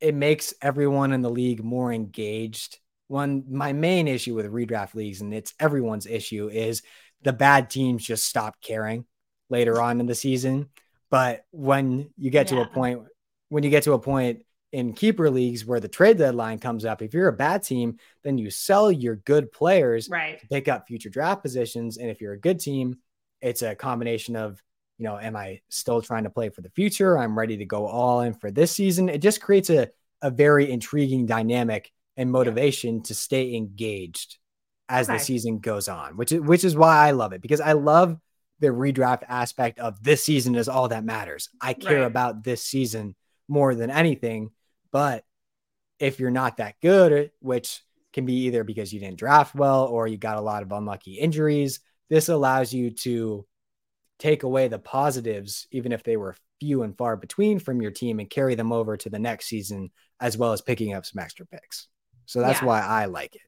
[0.00, 2.78] it makes everyone in the league more engaged.
[3.08, 6.82] One, my main issue with redraft leagues, and it's everyone's issue, is
[7.22, 9.06] the bad teams just stop caring
[9.50, 10.68] later on in the season.
[11.10, 12.58] But when you get yeah.
[12.58, 13.02] to a point,
[13.48, 17.00] when you get to a point in keeper leagues where the trade deadline comes up,
[17.00, 20.40] if you're a bad team, then you sell your good players right.
[20.40, 21.96] to pick up future draft positions.
[21.96, 22.98] And if you're a good team,
[23.40, 24.62] it's a combination of,
[24.98, 27.16] you know, am I still trying to play for the future?
[27.16, 29.08] I'm ready to go all in for this season.
[29.08, 29.88] It just creates a,
[30.20, 33.02] a very intriguing dynamic and motivation yeah.
[33.04, 34.38] to stay engaged
[34.88, 35.16] as okay.
[35.16, 38.16] the season goes on, which is which is why I love it because I love
[38.60, 41.48] the redraft aspect of this season is all that matters.
[41.60, 42.06] I care right.
[42.06, 43.14] about this season
[43.46, 44.50] more than anything.
[44.92, 45.24] But
[45.98, 47.82] if you're not that good, eh, which
[48.12, 51.14] can be either because you didn't draft well or you got a lot of unlucky
[51.14, 53.46] injuries, this allows you to
[54.18, 58.18] take away the positives, even if they were few and far between from your team,
[58.18, 61.46] and carry them over to the next season, as well as picking up some extra
[61.46, 61.88] picks.
[62.26, 62.66] So that's yeah.
[62.66, 63.42] why I like it.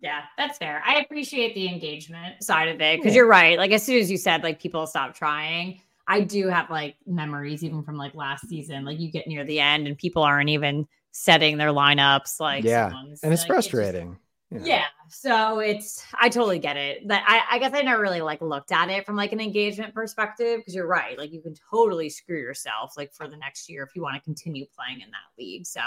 [0.00, 0.82] Yeah, that's fair.
[0.84, 3.18] I appreciate the engagement side of it because yeah.
[3.18, 3.58] you're right.
[3.58, 5.82] Like as soon as you said, like people stop trying.
[6.10, 8.84] I do have like memories even from like last season.
[8.84, 12.40] Like you get near the end and people aren't even setting their lineups.
[12.40, 12.90] Like yeah,
[13.22, 14.18] and it's like, frustrating.
[14.50, 14.78] It's just, yeah.
[14.78, 14.84] yeah.
[15.08, 17.06] so it's I totally get it.
[17.06, 19.94] But I, I guess I never really like looked at it from like an engagement
[19.94, 21.16] perspective because you're right.
[21.16, 24.22] Like you can totally screw yourself like for the next year if you want to
[24.22, 25.64] continue playing in that league.
[25.64, 25.80] So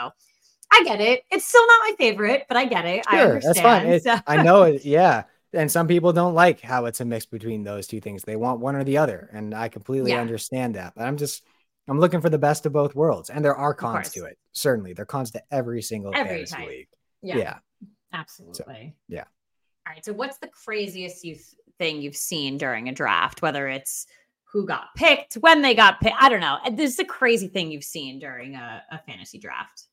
[0.72, 1.26] I get it.
[1.32, 3.04] It's still not my favorite, but I get it.
[3.10, 3.56] Sure, I understand.
[3.56, 3.88] That's fine.
[3.88, 4.18] It, so.
[4.26, 4.86] I know it.
[4.86, 8.24] Yeah and some people don't like how it's a mix between those two things.
[8.24, 10.22] They want one or the other, and I completely yeah.
[10.22, 10.94] understand that.
[10.96, 11.44] But I'm just
[11.88, 14.38] I'm looking for the best of both worlds, and there are cons to it.
[14.54, 16.88] Certainly, there are cons to every single every fantasy league.
[17.22, 17.58] Yeah, yeah.
[18.14, 18.56] absolutely.
[18.56, 19.24] So, yeah.
[19.88, 20.04] All right.
[20.04, 21.38] So, what's the craziest you
[21.80, 23.42] thing you've seen during a draft?
[23.42, 24.08] Whether it's
[24.54, 26.58] who got picked, when they got picked, I don't know.
[26.64, 29.84] Uh, this is a crazy thing you've seen during a, a fantasy draft.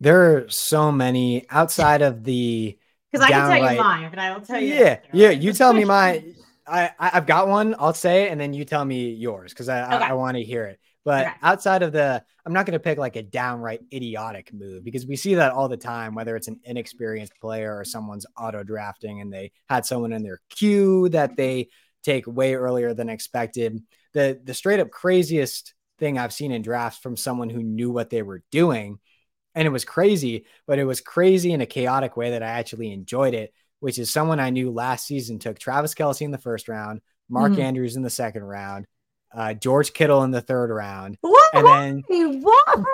[0.00, 2.78] There are so many outside of the
[3.10, 4.74] because I can tell you mine, but I will tell you.
[4.74, 5.30] Yeah, yeah.
[5.30, 6.34] You tell me mine.
[6.66, 7.74] I I've got one.
[7.78, 10.04] I'll say it, and then you tell me yours because I, okay.
[10.04, 10.78] I, I want to hear it.
[11.04, 11.36] But okay.
[11.42, 15.16] outside of the, I'm not going to pick like a downright idiotic move because we
[15.16, 19.32] see that all the time, whether it's an inexperienced player or someone's auto drafting and
[19.32, 21.68] they had someone in their queue that they
[22.02, 23.82] take way earlier than expected.
[24.12, 28.10] The the straight up craziest thing I've seen in drafts from someone who knew what
[28.10, 28.98] they were doing
[29.58, 32.92] and it was crazy, but it was crazy in a chaotic way that I actually
[32.92, 36.68] enjoyed it, which is someone I knew last season took Travis Kelce in the first
[36.68, 37.62] round, Mark mm-hmm.
[37.62, 38.86] Andrews in the second round,
[39.34, 41.54] uh, George Kittle in the third round, what?
[41.54, 42.04] and then
[42.40, 42.84] what?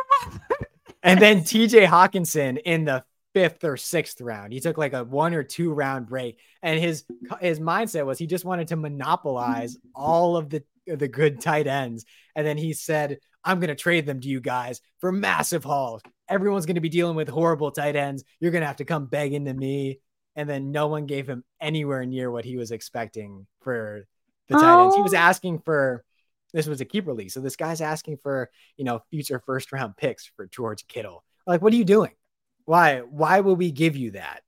[1.03, 3.05] and then TJ Hockenson in the
[3.35, 4.55] fifth or sixth round.
[4.55, 7.05] He took like a one or two round break, and his
[7.43, 12.07] his mindset was he just wanted to monopolize all of the the good tight ends,
[12.35, 16.03] and then he said, "I'm going to trade them to you guys for massive hauls."
[16.29, 18.25] everyone's going to be dealing with horrible tight ends.
[18.41, 20.01] You're going to have to come begging to me.
[20.37, 24.07] And then no one gave him anywhere near what he was expecting for
[24.49, 24.97] the tight ends.
[24.97, 25.19] He was oh.
[25.19, 26.05] asking for
[26.53, 27.31] this was a keeper league.
[27.31, 31.25] So this guy's asking for, you know, future first round picks for George Kittle.
[31.47, 32.13] Like, what are you doing?
[32.65, 33.01] Why?
[33.01, 34.43] Why will we give you that?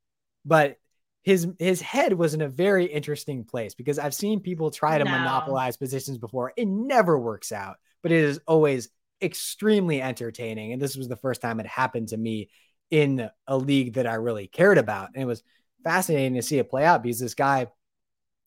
[0.44, 0.76] But
[1.22, 5.04] his his head was in a very interesting place because I've seen people try to
[5.04, 5.10] no.
[5.10, 6.52] monopolize positions before.
[6.56, 8.88] It never works out, but it is always
[9.22, 10.72] extremely entertaining.
[10.72, 12.50] And this was the first time it happened to me
[12.90, 15.10] in a league that I really cared about.
[15.14, 15.42] And it was
[15.84, 17.66] fascinating to see it play out because this guy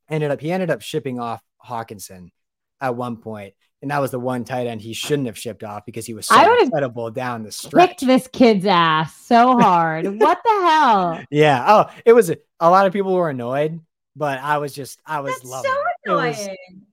[0.10, 2.30] ended up, he ended up shipping off Hockenson
[2.82, 5.86] at one point, And that was the one tight end he shouldn't have shipped off
[5.86, 7.90] because he was so incredible down the stretch.
[7.90, 10.06] Kicked this kid's ass so hard.
[10.06, 11.22] what the hell?
[11.32, 11.66] Yeah.
[11.68, 13.80] Oh, it was a, a lot of people were annoyed,
[14.16, 15.86] but I was just I was That's loving so it.
[16.06, 16.34] Annoying.
[16.34, 16.50] It was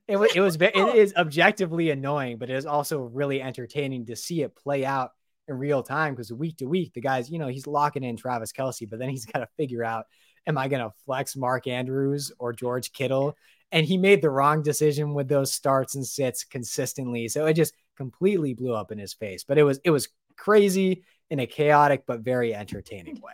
[0.09, 4.17] it was it was it is objectively annoying, but it is also really entertaining to
[4.17, 5.11] see it play out
[5.49, 8.53] in real time because week to week, the guys, you know, he's locking in Travis
[8.53, 10.07] Kelce, but then he's got to figure out
[10.47, 13.37] am I gonna flex Mark Andrews or George Kittle?
[13.73, 17.27] And he made the wrong decision with those starts and sits consistently.
[17.29, 19.43] So it just completely blew up in his face.
[19.43, 23.33] But it was it was crazy in a chaotic but very entertaining way.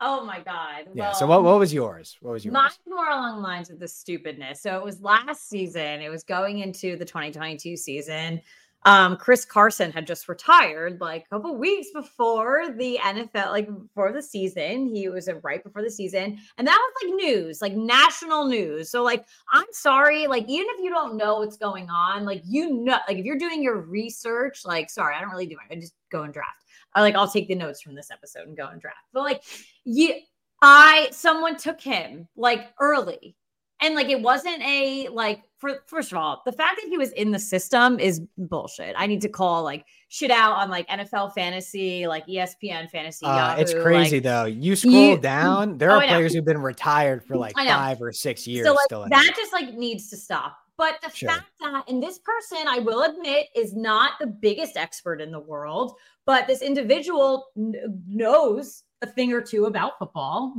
[0.00, 0.88] Oh my God.
[0.94, 1.12] Yeah.
[1.12, 2.16] So what, what was yours?
[2.20, 2.52] What was yours?
[2.52, 4.60] Mine's more along the lines of the stupidness.
[4.62, 6.00] So it was last season.
[6.02, 8.40] It was going into the 2022 season.
[8.84, 14.12] um, Chris Carson had just retired like a couple weeks before the NFL, like before
[14.12, 14.86] the season.
[14.86, 18.88] He was right before the season, and that was like news, like national news.
[18.90, 22.72] So, like, I'm sorry, like, even if you don't know what's going on, like, you
[22.72, 25.74] know, like, if you're doing your research, like, sorry, I don't really do it.
[25.74, 26.64] I just go and draft.
[26.94, 29.08] I like, I'll take the notes from this episode and go and draft.
[29.12, 29.42] But like,
[29.88, 30.14] you,
[30.60, 33.36] I, someone took him like early
[33.80, 37.10] and like it wasn't a like for first of all, the fact that he was
[37.12, 38.94] in the system is bullshit.
[38.98, 43.24] I need to call like shit out on like NFL fantasy, like ESPN fantasy.
[43.24, 44.44] Uh, Yahoo, it's crazy like, though.
[44.44, 48.12] You scroll you, down, there oh, are players who've been retired for like five or
[48.12, 48.66] six years.
[48.66, 50.58] So like, that just like needs to stop.
[50.76, 51.28] But the sure.
[51.28, 55.40] fact that, and this person, I will admit, is not the biggest expert in the
[55.40, 60.54] world, but this individual knows a thing or two about football,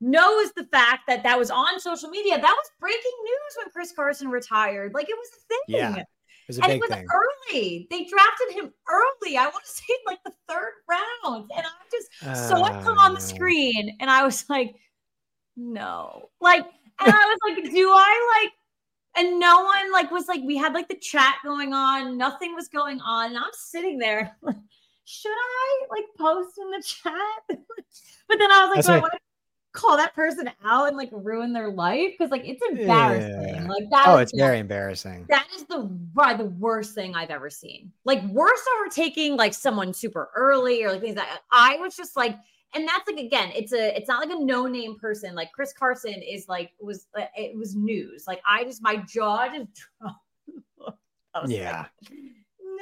[0.00, 2.36] knows the fact that that was on social media.
[2.36, 4.92] That was breaking news when Chris Carson retired.
[4.94, 5.60] Like it was a thing.
[5.68, 5.96] Yeah.
[5.96, 6.06] It
[6.48, 7.06] was and it was thing.
[7.12, 7.86] early.
[7.90, 9.36] They drafted him early.
[9.36, 11.50] I want to say like the third round.
[11.56, 14.76] And I just uh, saw it come on the screen and I was like,
[15.56, 16.28] no.
[16.40, 16.64] Like,
[17.00, 18.52] and I was like, do I like
[19.16, 22.68] and no one like was like we had like the chat going on nothing was
[22.68, 24.56] going on and i'm sitting there like
[25.06, 27.58] should i like post in the chat
[28.28, 29.18] but then i was like do i want to
[29.72, 33.66] call that person out and like ruin their life because like it's embarrassing yeah.
[33.68, 37.50] like that oh it's very embarrassing that is the probably the worst thing i've ever
[37.50, 42.16] seen like worse overtaking like someone super early or like things that i was just
[42.16, 42.38] like
[42.76, 45.34] and that's like again, it's a it's not like a no name person.
[45.34, 48.24] Like Chris Carson is like was uh, it was news.
[48.26, 49.68] Like I just my jaw just
[51.46, 51.86] yeah.
[52.02, 52.20] Like,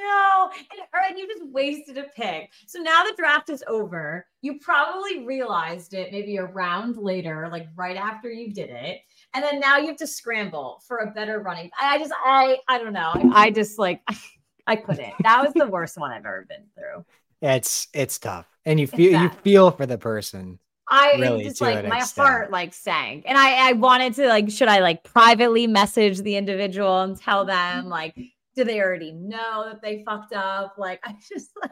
[0.05, 2.51] no, and, and you just wasted a pick.
[2.67, 4.25] So now the draft is over.
[4.41, 8.99] You probably realized it maybe a round later, like right after you did it,
[9.33, 11.69] and then now you have to scramble for a better running.
[11.79, 13.11] I just I I don't know.
[13.13, 14.01] I, I just like
[14.67, 15.13] I couldn't.
[15.23, 17.05] That was the worst one I've ever been through.
[17.41, 20.59] It's it's tough, and you feel you feel for the person.
[20.87, 22.27] I really, just like my extent.
[22.27, 26.35] heart like sank, and I I wanted to like should I like privately message the
[26.35, 28.15] individual and tell them like
[28.55, 30.75] do they already know that they fucked up?
[30.77, 31.71] Like I just like.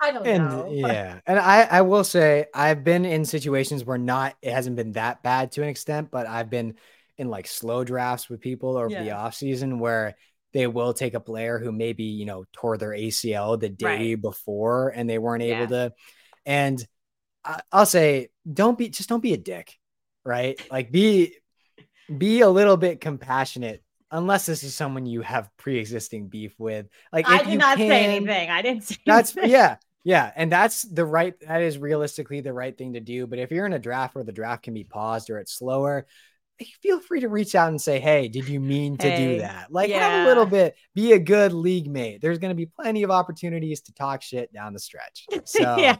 [0.00, 0.66] I don't and, know.
[0.66, 1.18] Uh, yeah.
[1.26, 5.24] And I, I will say I've been in situations where not it hasn't been that
[5.24, 6.76] bad to an extent, but I've been
[7.16, 9.02] in like slow drafts with people or yeah.
[9.02, 10.14] the off season where
[10.52, 14.22] they will take a player who maybe you know tore their ACL the day right.
[14.22, 15.92] before and they weren't able to.
[16.46, 16.86] And
[17.44, 19.76] I, I'll say, don't be just don't be a dick,
[20.24, 20.56] right?
[20.70, 21.34] Like be
[22.16, 26.86] be a little bit compassionate unless this is someone you have pre-existing beef with.
[27.12, 28.50] Like I did not can, say anything.
[28.50, 29.52] I didn't say that's anything.
[29.52, 29.76] yeah.
[30.04, 33.26] Yeah, and that's the right that is realistically the right thing to do.
[33.26, 36.06] But if you're in a draft where the draft can be paused or it's slower,
[36.60, 39.40] eh, feel free to reach out and say, Hey, did you mean to hey, do
[39.40, 39.70] that?
[39.70, 40.08] Like, yeah.
[40.08, 42.20] have a little bit, be a good league mate.
[42.22, 45.26] There's going to be plenty of opportunities to talk shit down the stretch.
[45.44, 45.96] So, yeah.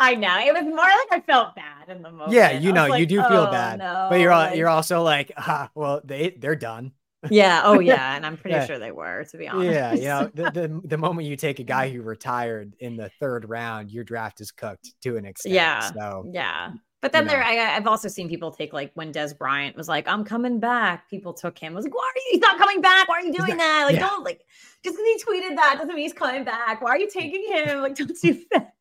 [0.00, 2.32] I know it was more like I felt bad in the moment.
[2.32, 4.08] Yeah, you know, like, you do feel oh, bad, no.
[4.10, 6.92] but you're all, you're also like, ah, well, they they're done.
[7.30, 7.62] Yeah.
[7.64, 8.04] Oh, yeah.
[8.14, 8.66] And I'm pretty yeah.
[8.66, 9.72] sure they were, to be honest.
[9.72, 9.94] Yeah.
[9.94, 13.48] You know, the, the, the moment you take a guy who retired in the third
[13.48, 15.54] round, your draft is cooked to an extent.
[15.54, 15.80] Yeah.
[15.80, 16.72] So yeah.
[17.04, 20.08] But then there, I, have also seen people take like when Dez Bryant was like,
[20.08, 21.74] "I'm coming back." People took him.
[21.74, 22.22] I was like, "Why are you?
[22.30, 23.10] He's not coming back.
[23.10, 23.84] Why are you doing that?
[23.84, 24.08] Like, yeah.
[24.08, 24.40] don't like
[24.82, 26.80] just because he tweeted that doesn't mean he's coming back.
[26.80, 27.82] Why are you taking him?
[27.82, 28.73] Like, don't do that.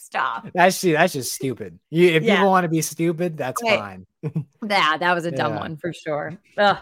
[0.00, 1.78] Stop." That's that's just stupid.
[1.90, 2.36] You, if yeah.
[2.36, 3.76] people want to be stupid, that's okay.
[3.76, 4.06] fine.
[4.68, 5.60] yeah, that was a dumb yeah.
[5.60, 6.38] one for sure.
[6.56, 6.78] Ugh.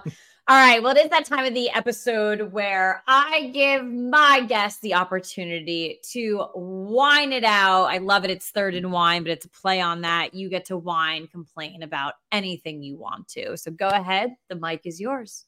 [0.51, 0.83] All right.
[0.83, 6.01] Well, it is that time of the episode where I give my guests the opportunity
[6.13, 7.85] to whine it out.
[7.85, 8.31] I love it.
[8.31, 10.33] It's third and wine, but it's a play on that.
[10.33, 13.59] You get to whine, complain about anything you want to.
[13.59, 14.37] So go ahead.
[14.49, 15.45] The mic is yours.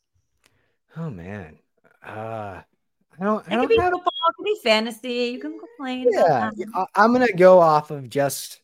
[0.98, 1.58] Oh man.
[2.04, 2.60] Uh
[3.20, 3.46] I don't.
[3.46, 3.92] It I don't could be have...
[3.92, 4.12] football.
[4.28, 5.32] It could be fantasy.
[5.32, 6.08] You can complain.
[6.10, 6.50] Yeah,
[6.94, 8.60] I'm gonna go off of just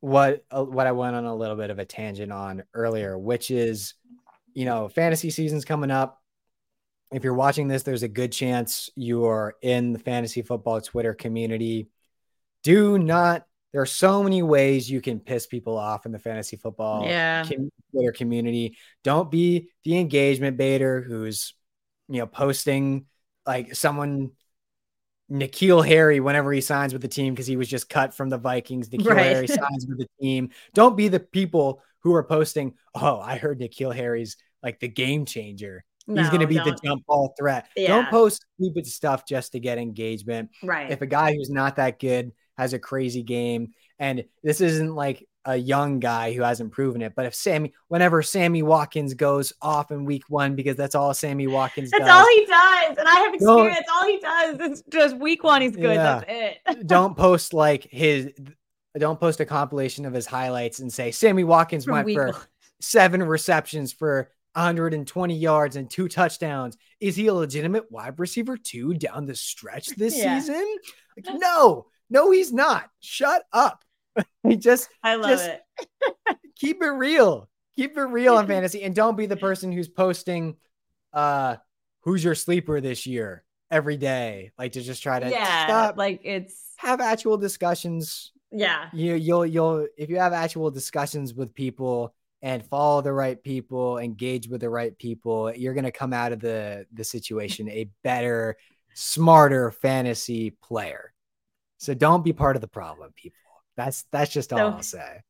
[0.00, 3.50] what uh, what I went on a little bit of a tangent on earlier, which
[3.50, 3.94] is
[4.54, 6.20] you know, fantasy season's coming up.
[7.12, 11.14] If you're watching this, there's a good chance you are in the fantasy football Twitter
[11.14, 11.88] community.
[12.62, 16.56] Do not, there are so many ways you can piss people off in the fantasy
[16.56, 17.44] football yeah.
[17.90, 18.76] Twitter community.
[19.04, 21.54] Don't be the engagement baiter who's,
[22.08, 23.06] you know, posting
[23.46, 24.30] like someone
[25.30, 28.38] N'Keal Harry whenever he signs with the team because he was just cut from the
[28.38, 28.88] Vikings.
[28.90, 29.26] N'Keal right.
[29.26, 30.50] Harry signs with the team.
[30.74, 35.24] Don't be the people who are posting, oh, I heard N'Keal Harry's like the game
[35.24, 35.84] changer.
[36.06, 36.64] No, He's going to be don't.
[36.66, 37.68] the jump ball threat.
[37.76, 37.88] Yeah.
[37.88, 40.50] Don't post stupid stuff just to get engagement.
[40.62, 40.90] Right.
[40.90, 45.26] If a guy who's not that good has a crazy game And this isn't like
[45.44, 47.14] a young guy who hasn't proven it.
[47.14, 51.46] But if Sammy, whenever Sammy Watkins goes off in week one, because that's all Sammy
[51.46, 52.10] Watkins that's does.
[52.10, 52.98] all he does.
[52.98, 53.76] And I have experience.
[53.76, 54.70] That's all he does.
[54.70, 55.96] It's just week one, he's good.
[55.96, 56.22] Yeah.
[56.66, 56.86] That's it.
[56.86, 58.30] don't post like his,
[58.96, 62.36] don't post a compilation of his highlights and say Sammy Watkins From went for one.
[62.80, 66.76] seven receptions for 120 yards and two touchdowns.
[67.00, 70.38] Is he a legitimate wide receiver two down the stretch this yeah.
[70.38, 70.76] season?
[71.16, 72.90] Like, no, no, he's not.
[73.00, 73.84] Shut up.
[74.58, 75.62] just I love just it.
[76.56, 77.48] keep it real.
[77.76, 80.56] Keep it real in fantasy and don't be the person who's posting
[81.12, 81.56] uh
[82.00, 84.52] who's your sleeper this year every day.
[84.58, 85.96] Like to just try to yeah, stop.
[85.96, 88.32] Like it's have actual discussions.
[88.50, 88.88] Yeah.
[88.92, 93.98] You you'll you'll if you have actual discussions with people and follow the right people,
[93.98, 97.88] engage with the right people, you're going to come out of the the situation a
[98.02, 98.56] better,
[98.94, 101.14] smarter fantasy player.
[101.78, 103.38] So don't be part of the problem, people.
[103.76, 105.22] That's that's just all so, I'll say.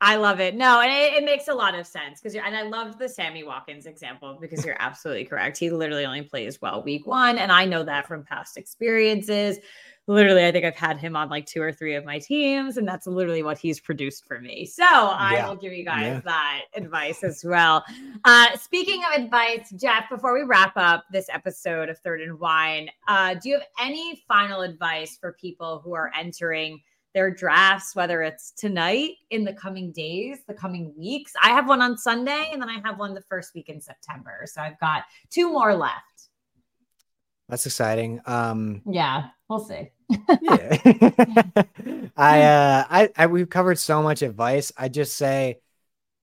[0.00, 0.54] I love it.
[0.54, 3.42] No, and it, it makes a lot of sense because and I loved the Sammy
[3.42, 5.56] Watkins example because you're absolutely correct.
[5.56, 9.58] He literally only plays well week one, and I know that from past experiences.
[10.06, 12.86] Literally, I think I've had him on like two or three of my teams, and
[12.86, 14.66] that's literally what he's produced for me.
[14.66, 15.48] So I yeah.
[15.48, 16.20] will give you guys yeah.
[16.26, 17.82] that advice as well.
[18.26, 22.90] Uh, speaking of advice, Jeff, before we wrap up this episode of Third and Wine,
[23.08, 26.82] uh, do you have any final advice for people who are entering?
[27.14, 31.32] Their drafts, whether it's tonight, in the coming days, the coming weeks.
[31.40, 34.42] I have one on Sunday and then I have one the first week in September.
[34.46, 35.94] So I've got two more left.
[37.48, 38.20] That's exciting.
[38.26, 39.90] Um yeah, we'll see.
[40.42, 40.76] yeah.
[42.16, 44.72] I uh I, I we've covered so much advice.
[44.76, 45.60] I just say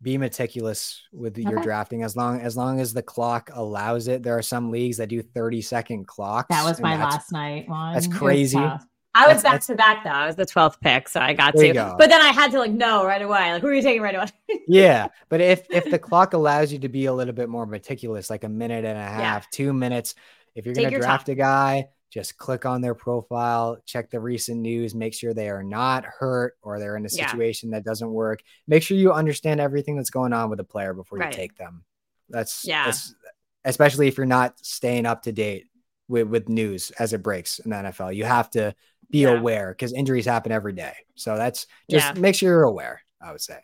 [0.01, 4.23] be meticulous with your drafting as long as long as the clock allows it.
[4.23, 6.47] There are some leagues that do 30 second clocks.
[6.49, 7.93] That was my last night one.
[7.93, 8.57] That's crazy.
[9.13, 10.09] I was back to back though.
[10.09, 11.73] I was the 12th pick, so I got to.
[11.73, 11.95] Go.
[11.97, 13.51] But then I had to like no right away.
[13.51, 14.27] Like who are you taking right away?
[14.67, 18.29] yeah, but if if the clock allows you to be a little bit more meticulous,
[18.29, 19.49] like a minute and a half, yeah.
[19.51, 20.15] two minutes,
[20.55, 21.33] if you're going to draft time.
[21.33, 25.63] a guy, just click on their profile, check the recent news, make sure they are
[25.63, 27.77] not hurt or they're in a situation yeah.
[27.77, 28.41] that doesn't work.
[28.67, 31.31] Make sure you understand everything that's going on with the player before right.
[31.31, 31.83] you take them.
[32.29, 32.85] That's yeah.
[32.85, 33.15] That's,
[33.63, 35.67] especially if you're not staying up to date
[36.11, 38.13] with, with news as it breaks in the NFL.
[38.15, 38.75] You have to
[39.09, 39.29] be yeah.
[39.29, 40.93] aware because injuries happen every day.
[41.15, 42.21] So that's just yeah.
[42.21, 43.59] make sure you're aware, I would say.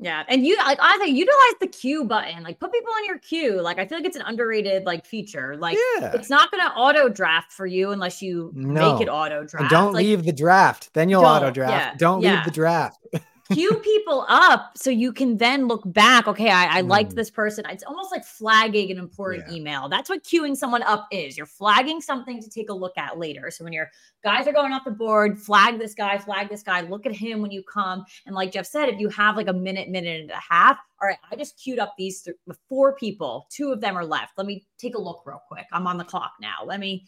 [0.00, 0.24] Yeah.
[0.26, 2.42] And you like I think utilize the queue button.
[2.42, 3.60] Like put people on your queue.
[3.60, 5.56] Like I feel like it's an underrated like feature.
[5.56, 6.10] Like yeah.
[6.12, 8.94] it's not gonna auto draft for you unless you no.
[8.94, 9.60] make it auto draft.
[9.60, 10.92] And don't like, leave the draft.
[10.92, 12.00] Then you'll auto draft.
[12.00, 12.98] Don't leave the draft.
[13.54, 16.26] queue people up so you can then look back.
[16.26, 17.16] Okay, I, I liked mm.
[17.16, 17.64] this person.
[17.68, 19.56] It's almost like flagging an important yeah.
[19.56, 19.88] email.
[19.88, 21.36] That's what queuing someone up is.
[21.36, 23.50] You're flagging something to take a look at later.
[23.50, 23.90] So when your
[24.22, 27.42] guys are going off the board, flag this guy, flag this guy, look at him
[27.42, 28.04] when you come.
[28.26, 31.08] And like Jeff said, if you have like a minute, minute and a half, all
[31.08, 32.36] right, I just queued up these th-
[32.68, 33.46] four people.
[33.50, 34.32] Two of them are left.
[34.36, 35.66] Let me take a look real quick.
[35.72, 36.58] I'm on the clock now.
[36.64, 37.06] Let me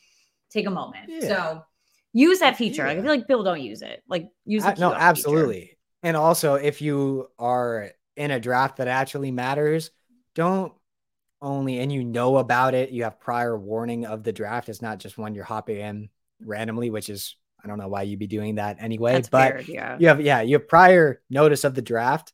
[0.51, 1.05] take a moment.
[1.09, 1.21] Yeah.
[1.21, 1.65] So
[2.13, 2.83] use that feature.
[2.83, 2.89] Yeah.
[2.89, 4.03] Like, I feel like people don't use it.
[4.09, 4.79] Like use it.
[4.79, 5.61] No, absolutely.
[5.61, 5.74] Feature.
[6.05, 9.91] And also, if you are in a draft that actually matters,
[10.35, 10.73] don't
[11.43, 14.69] only, and you know about it, you have prior warning of the draft.
[14.69, 16.09] It's not just when you're hopping in
[16.45, 19.69] randomly, which is, I don't know why you'd be doing that anyway, That's but weird,
[19.69, 19.97] yeah.
[19.99, 22.33] you have, yeah, you have prior notice of the draft.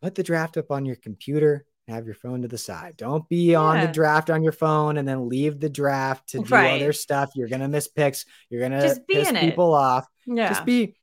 [0.00, 2.96] Put the draft up on your computer, have your phone to the side.
[2.96, 3.58] Don't be yeah.
[3.58, 6.80] on the draft on your phone and then leave the draft to do right.
[6.80, 7.30] other stuff.
[7.34, 8.26] You're gonna miss picks.
[8.50, 9.78] You're gonna piss people it.
[9.78, 10.06] off.
[10.26, 10.48] Yeah.
[10.48, 10.96] Just be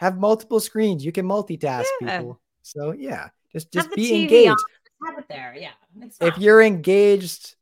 [0.00, 1.04] have multiple screens.
[1.04, 2.18] You can multitask yeah.
[2.18, 2.40] people.
[2.62, 4.64] So yeah, just just be TV engaged.
[5.06, 5.54] Have it there.
[5.56, 5.72] Yeah.
[6.22, 7.54] If you're engaged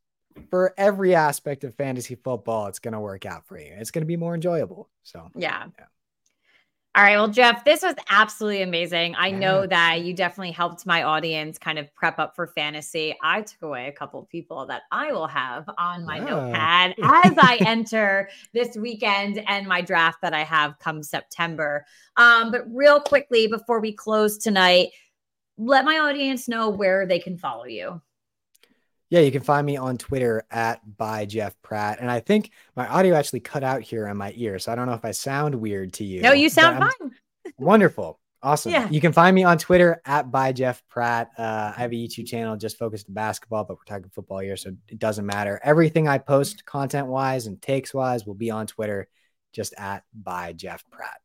[0.49, 3.73] for every aspect of fantasy football, it's gonna work out for you.
[3.77, 4.89] It's gonna be more enjoyable.
[5.03, 5.65] So yeah.
[5.77, 5.85] yeah.
[6.95, 7.17] All right.
[7.17, 9.13] Well, Jeff, this was absolutely amazing.
[9.15, 13.15] I know that you definitely helped my audience kind of prep up for fantasy.
[13.21, 17.37] I took away a couple of people that I will have on my notepad as
[17.37, 21.85] I enter this weekend and my draft that I have come September.
[22.17, 24.89] Um, but real quickly before we close tonight,
[25.59, 28.01] let my audience know where they can follow you.
[29.09, 31.99] Yeah, you can find me on Twitter at by Jeff Pratt.
[31.99, 34.59] And I think my audio actually cut out here on my ear.
[34.59, 36.21] So I don't know if I sound weird to you.
[36.21, 37.11] No, you sound fine.
[37.57, 38.19] wonderful.
[38.41, 38.71] Awesome.
[38.71, 38.87] Yeah.
[38.89, 41.31] You can find me on Twitter at by Jeff Pratt.
[41.37, 44.55] Uh, I have a YouTube channel just focused on basketball, but we're talking football here,
[44.55, 45.59] so it doesn't matter.
[45.61, 49.09] Everything I post content wise and takes wise will be on Twitter,
[49.51, 51.19] just at by Jeff Pratt.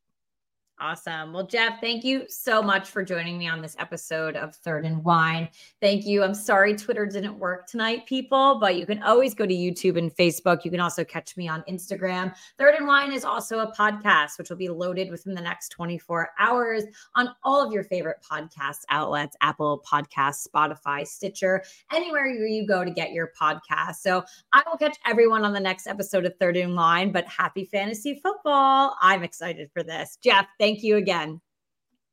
[0.81, 1.33] Awesome.
[1.33, 5.05] Well, Jeff, thank you so much for joining me on this episode of Third and
[5.05, 5.49] Wine.
[5.81, 6.25] Thank you.
[6.25, 10.13] I'm sorry Twitter didn't work tonight, people, but you can always go to YouTube and
[10.17, 10.65] Facebook.
[10.65, 12.35] You can also catch me on Instagram.
[12.59, 16.31] Third and Wine is also a podcast, which will be loaded within the next 24
[16.41, 16.83] hours
[17.15, 21.63] on all of your favorite podcast outlets Apple Podcasts, Spotify, Stitcher,
[21.93, 23.97] anywhere you go to get your podcast.
[24.01, 27.65] So I will catch everyone on the next episode of Third and Wine, but happy
[27.65, 28.97] fantasy football.
[29.01, 30.19] I'm excited for this.
[30.21, 31.41] Jeff, thank you again.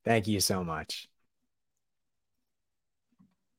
[0.06, 1.11] Thank you so much.